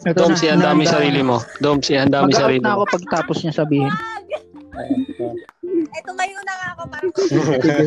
Ito 0.00 0.16
Dom, 0.16 0.32
na, 0.32 0.38
mo 0.72 0.80
nahanda 0.80 0.94
sarili 0.96 1.20
mo. 1.20 1.36
Dom, 1.58 1.78
si 1.82 1.92
handa 1.92 2.22
mo 2.22 2.24
yung 2.24 2.32
Mag-out 2.32 2.40
sarili 2.40 2.62
na 2.62 2.70
mo. 2.70 2.76
ako 2.78 2.84
pagtapos 2.96 3.36
niya 3.42 3.52
sabihin. 3.52 3.92
Eh, 5.90 6.02
tumayo 6.06 6.38
na 6.40 6.54
nga 6.54 6.68
ako 6.72 6.82
para 6.86 7.04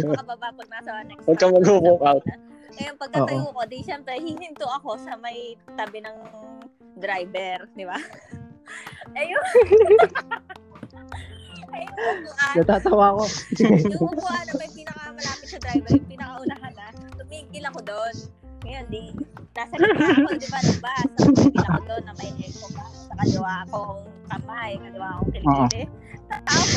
makababa 0.06 0.48
pag 0.60 0.70
nasa 0.70 0.92
next 1.08 1.24
Huwag 1.26 1.38
stop. 1.40 1.52
mag-walk 1.56 2.04
out. 2.04 2.24
Ngayon, 2.74 2.96
pagkatayo 2.98 3.46
ko, 3.50 3.62
di 3.66 3.80
syempre, 3.82 4.14
hihinto 4.18 4.66
ako 4.68 4.98
sa 5.00 5.14
may 5.16 5.38
tabi 5.74 6.02
ng 6.02 6.18
driver, 6.98 7.70
di 7.72 7.86
ba? 7.86 7.98
Ayun. 9.20 9.44
Ayun, 11.74 11.94
upuan. 12.22 12.54
Natatawa 12.56 13.06
ako. 13.12 13.24
yung 13.58 14.04
upuan 14.04 14.44
na 14.44 14.54
may 14.54 14.70
pinakamalapit 14.70 15.48
sa 15.48 15.58
driver, 15.60 15.90
yung 15.92 16.06
pinakaunahan 16.08 16.74
na, 16.74 16.86
tumigil 17.16 17.64
ako 17.66 17.80
doon. 17.82 18.16
Ngayon, 18.64 18.86
di, 18.88 19.02
nasa 19.54 19.74
gitna 19.78 20.08
ako, 20.18 20.32
di 20.34 20.48
ba, 20.50 20.60
ng 20.66 20.80
bus. 20.82 21.10
Tumigil 21.22 21.66
ako 21.70 21.82
doon 21.86 22.04
na 22.10 22.14
may 22.18 22.32
echo 22.42 22.68
ba. 22.74 22.84
Sa 22.90 23.14
kaliwa 23.22 23.52
akong 23.70 24.02
kamay, 24.26 24.72
kaliwa 24.82 25.08
akong 25.14 25.32
kilikili. 25.34 25.84
Tapos, 26.26 26.74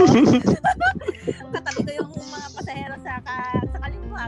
katabi 1.57 1.81
ko 1.89 1.91
yung 2.05 2.13
mga 2.13 2.49
pasahero 2.53 2.97
sa, 3.01 3.15
ka, 3.25 3.37
sa 3.65 3.79
kaliwa. 3.81 4.23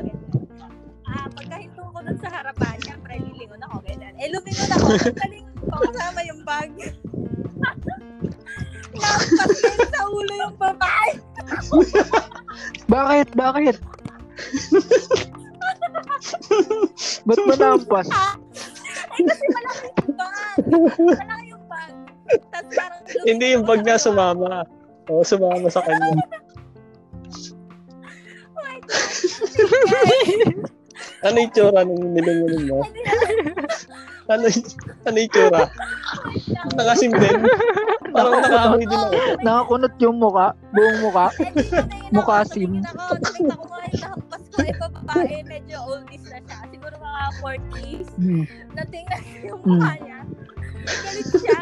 Ah, 1.08 1.28
pagkahinto 1.32 1.80
ko 1.92 1.98
doon 2.00 2.18
sa 2.20 2.28
harapan, 2.32 2.76
syempre, 2.80 3.20
lilingon 3.20 3.60
ako, 3.68 3.76
ganyan. 3.84 4.16
Eh, 4.16 4.32
lumingon 4.32 4.72
ako, 4.76 4.86
kalingon 5.12 5.56
ko 5.68 5.76
kasama 5.92 6.20
yung 6.24 6.40
bag. 6.44 6.72
Lampas 8.98 9.52
din 9.60 9.78
sa 9.92 10.00
ulo 10.08 10.32
yung 10.40 10.56
babae. 10.56 11.12
Bakit? 12.88 13.28
Bakit? 13.36 13.76
Ba't 17.28 17.38
mo 17.42 17.54
nampas? 17.54 18.06
Ay, 18.08 19.22
kasi 19.28 19.44
malaki 19.50 19.86
yung 19.88 20.14
bag. 20.14 20.58
Malaki 21.16 21.46
yung 21.50 21.64
bag. 21.66 21.92
Tapos 22.52 22.72
parang 22.76 23.02
Hindi 23.28 23.46
yung 23.56 23.64
pag 23.64 23.80
na 23.82 23.96
sumama. 23.96 24.50
Oo, 25.08 25.22
sumama 25.24 25.68
sa 25.72 25.80
kanya. 25.80 26.12
Oh 28.52 28.60
my 28.60 28.78
God. 28.84 29.08
Ano 31.18 31.36
yung 31.38 31.52
tsura 31.52 31.80
nung 31.82 32.14
nilungunin 32.14 32.68
mo? 32.68 32.80
Ano, 34.28 34.44
ano 35.08 35.16
yung 35.16 35.32
tsura? 35.32 35.62
Nakasim 36.76 37.10
din. 37.16 37.38
Parang 38.12 38.38
nakaamoy 38.38 38.84
din 38.84 38.92
ako. 38.92 39.12
Nakakunot 39.40 39.94
yung 39.98 40.16
muka, 40.20 40.46
buong 40.70 40.98
muka. 41.00 41.26
Eh, 41.40 41.52
Mukha 42.12 42.44
ako. 42.44 42.52
sim. 42.52 42.70
Nakita 42.84 43.54
ko 43.56 43.64
ko. 43.66 43.76
Eh, 44.58 44.74
babae, 44.74 45.36
medyo 45.44 45.78
oldies 45.84 46.24
na 46.26 46.38
siya. 46.42 46.58
Siguro 46.68 46.94
mga 46.96 47.22
40s. 47.38 48.08
Hmm. 48.16 48.44
Natingnan 48.74 49.20
ko 49.20 49.36
yung 49.46 49.60
mukha 49.62 49.92
niya. 50.00 50.18
Galit 50.82 51.28
siya. 51.30 51.60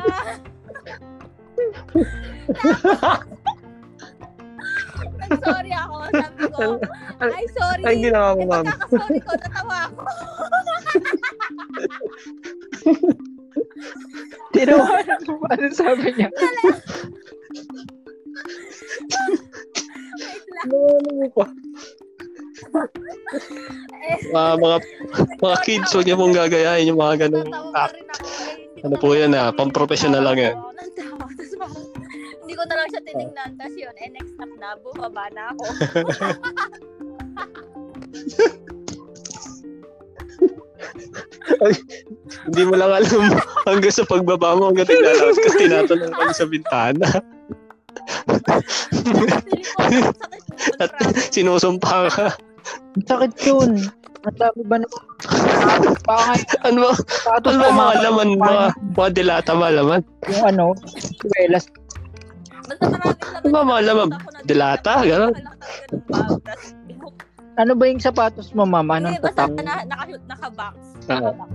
Nag-sorry 5.17 5.73
ako. 5.75 5.97
Sabi 6.11 6.43
ko, 6.49 6.65
ay 7.21 7.45
sorry. 7.53 7.83
Ay, 7.85 7.93
hindi 7.99 8.11
na 8.11 8.33
ako, 8.33 8.41
Eh, 8.41 8.47
ma'am. 8.47 8.65
pagkakasorry 8.65 9.21
ko, 9.21 9.33
natawa 9.37 9.79
ako. 9.91 10.03
Tinawanan 14.55 15.21
mo. 15.29 15.35
Ano 15.53 15.67
sabi 15.71 16.09
niya? 16.17 16.29
Eh, 24.27 24.33
Mga, 24.35 24.53
mga, 24.59 24.77
mga 25.39 25.57
kids, 25.63 25.91
huwag 25.95 26.07
niyo 26.07 26.17
pong 26.19 26.35
gagayahin 26.35 26.91
yung 26.91 26.99
mga 26.99 27.27
ganung 27.27 27.51
act. 27.75 27.95
Eh, 27.95 28.83
hindi 28.83 28.87
Ano 28.87 28.97
po 28.99 29.15
na- 29.15 29.19
yan, 29.23 29.33
ah? 29.35 29.51
Pang-professional 29.55 30.23
lang 30.23 30.39
yan. 30.39 30.57
Hindi 32.43 32.55
ko 32.55 32.63
na 32.67 32.75
lang 32.75 32.89
siya 32.91 33.03
tinignan. 33.03 33.51
Tapos 33.55 33.75
yun, 33.75 33.95
eh 33.97 34.09
next 34.11 34.35
stop 34.35 34.51
na, 34.59 34.69
bumaba 34.79 35.25
na 35.31 35.43
ako. 35.51 35.65
Hindi 42.47 42.63
mo 42.67 42.75
lang 42.79 42.91
alam 42.93 43.23
hanggang 43.67 43.95
sa 43.95 44.05
pagbaba 44.07 44.55
mo, 44.59 44.71
hanggang 44.71 44.89
tiglalakad 44.89 45.37
ka, 45.37 45.51
tinatanong 45.59 46.13
ka 46.13 46.35
sa 46.35 46.47
bintana. 46.47 47.07
At 50.83 50.91
sinusumpa 51.31 52.11
ka. 52.11 52.27
Sakit 53.07 53.33
yun. 53.47 53.71
Ang 54.27 54.37
dami 54.43 54.63
ba 54.67 54.77
naman? 54.83 55.03
Baka 56.03 56.33
Ano 56.67 56.79
ba? 56.83 56.93
sapatos 56.99 57.53
Ano 57.55 57.63
pa 57.63 57.71
ba 57.71 57.79
mga 57.79 57.95
laman? 58.03 58.29
Mga, 58.35 58.65
mga 58.99 59.11
dilata 59.15 59.53
ba 59.55 59.69
laman? 59.71 60.01
Yung 60.27 60.45
ano, 60.51 60.65
laman. 61.47 61.63
Ano 63.39 63.49
ba 63.55 63.61
mga 63.63 63.83
laman? 63.87 64.09
Dilata? 64.43 64.93
Ganon? 65.07 65.35
Ano 67.57 67.73
ba 67.79 67.85
yung 67.87 68.03
sapatos 68.03 68.51
mo, 68.51 68.67
ma'am? 68.67 68.91
Anong 68.91 69.15
Hindi, 69.17 69.25
basta 69.25 69.47
na, 69.63 69.75
naka, 69.87 70.05
naka-box. 70.27 70.75
Ah. 71.07 71.23
Naka-box. 71.23 71.51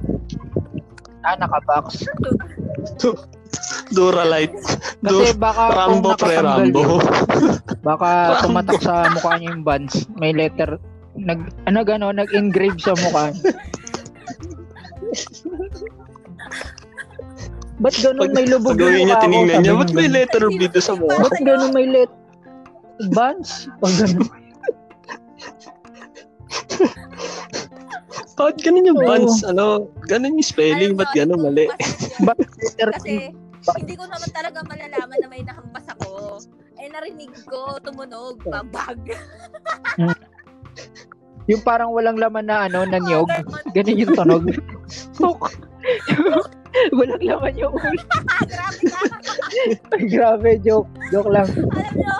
Ah, 1.22 1.38
nakabox. 1.38 1.88
Duralite. 3.96 4.56
Kasi 5.04 5.36
baka 5.36 5.64
Rambo 5.76 6.16
pre 6.16 6.40
Rambo. 6.40 6.98
baka 7.88 8.42
tumatak 8.42 8.80
sa 8.80 9.12
mukha 9.12 9.38
niya 9.38 9.54
yung 9.54 9.62
buns. 9.68 10.08
May 10.18 10.32
letter. 10.34 10.80
Nag, 11.16 11.40
ano 11.68 11.80
gano'n, 11.84 12.16
nag-engrave 12.24 12.80
sa 12.80 12.96
mukha 12.96 13.36
niya. 13.36 13.52
Ba't 17.82 17.98
ganun 18.00 18.32
may 18.32 18.46
lubog 18.46 18.78
Pag 18.78 18.94
niya, 18.94 19.18
mukha 19.18 19.18
ko? 19.18 19.24
tinignan 19.26 19.60
niya, 19.66 19.74
niya 19.74 19.80
ba't 19.82 19.92
may 19.92 20.08
letter 20.08 20.44
B 20.54 20.62
doon 20.70 20.86
sa 20.86 20.94
mukha? 20.96 21.18
Ba't 21.28 21.40
ganun 21.42 21.72
may 21.74 21.88
let 21.90 22.12
buns? 23.12 23.68
Pag 23.82 23.94
ganun. 23.98 24.30
Bakit 28.42 28.58
ganun 28.66 28.90
yung 28.90 29.02
buns? 29.02 29.44
Ano? 29.44 29.92
Ganun 30.08 30.40
yung 30.40 30.48
spelling, 30.48 30.94
ba't 30.96 31.12
ganun 31.12 31.42
mali? 31.42 31.68
Ba't 32.24 32.40
letter 32.40 32.90
Kasi 32.96 33.34
hindi 33.78 33.94
ko 33.94 34.06
naman 34.10 34.30
talaga 34.34 34.66
malalaman 34.66 35.18
na 35.22 35.28
may 35.30 35.44
nahampas 35.46 35.86
ako. 35.98 36.42
Eh 36.82 36.90
narinig 36.90 37.34
ko 37.46 37.78
tumunog, 37.84 38.42
babag. 38.46 38.98
Yung 41.50 41.62
parang 41.66 41.90
walang 41.92 42.22
laman 42.22 42.46
na 42.46 42.70
ano, 42.70 42.86
na 42.86 43.02
niyog. 43.02 43.26
Ganun 43.74 43.98
yung 43.98 44.14
tunog. 44.14 44.46
walang 46.98 47.24
laman 47.24 47.54
yung 47.58 47.74
ulo. 47.74 48.02
Grabe 48.52 48.84
ka. 48.88 49.02
Ay, 49.92 50.08
grabe, 50.08 50.56
joke. 50.64 50.88
Joke 51.12 51.28
lang. 51.28 51.50
Alam 51.50 51.94
nyo, 51.98 52.16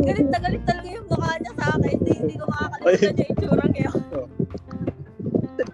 galit 0.00 0.28
na 0.32 0.38
galit 0.40 0.62
talaga 0.64 0.88
yung 0.88 1.06
mukha 1.10 1.36
niya 1.36 1.52
sa 1.58 1.64
akin. 1.76 1.92
Hindi, 2.00 2.12
hindi 2.16 2.34
ko 2.38 2.44
makakalimutan 2.48 3.18
yung 3.18 3.30
itsura 3.36 3.64
ngayon. 3.68 4.00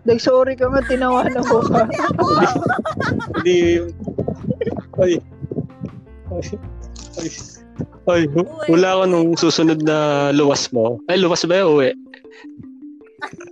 Nag-sorry 0.04 0.54
ka 0.58 0.68
nga, 0.68 0.82
tinawanan 0.84 1.44
ko 1.46 1.64
ka. 1.64 1.88
Hindi 3.40 3.56
yung... 3.78 3.90
Ay. 4.98 5.22
Ay. 6.28 6.44
Ay. 7.20 7.28
Ay. 8.04 8.28
Wala 8.68 9.00
ka 9.00 9.04
nung 9.08 9.32
susunod 9.36 9.80
na 9.80 10.28
luwas 10.36 10.68
mo. 10.72 11.00
Ay, 11.08 11.16
luwas 11.20 11.44
ba 11.48 11.56
yun? 11.64 11.68
Uwi. 11.72 11.90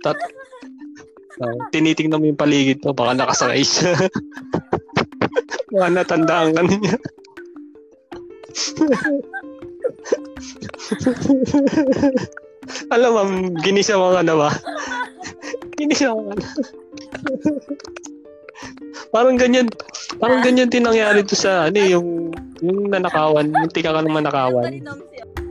Tat 0.05 0.17
Ah, 1.41 1.49
tinitingnan 1.73 2.21
mo 2.21 2.29
yung 2.29 2.37
paligid 2.37 2.77
mo, 2.85 2.93
baka 2.93 3.17
nakasakay 3.17 3.65
siya. 3.65 3.97
Baka 5.73 5.89
natandaan 5.89 6.53
ka 6.53 6.61
niya. 6.61 6.93
Alam 12.93 13.11
ma'am, 13.17 13.57
ginisawa 13.65 14.13
ka 14.13 14.21
na 14.21 14.37
ba? 14.37 14.53
Ginisawa 15.81 16.21
ka 16.29 16.33
na. 16.37 16.45
Parang 19.13 19.35
ganyan. 19.37 19.67
Parang 20.17 20.41
ganyan 20.41 20.69
din 20.69 20.85
nangyari 20.85 21.25
to 21.25 21.35
sa 21.37 21.69
ano 21.69 21.77
eh, 21.77 21.93
yung 21.93 22.33
yung 22.63 22.89
nanakawan, 22.89 23.51
yung 23.51 23.71
tika 23.73 23.91
ka 23.91 24.01
naman 24.01 24.23
nakawan. 24.25 24.71
Paninom 24.71 24.99
siya. 25.11 25.42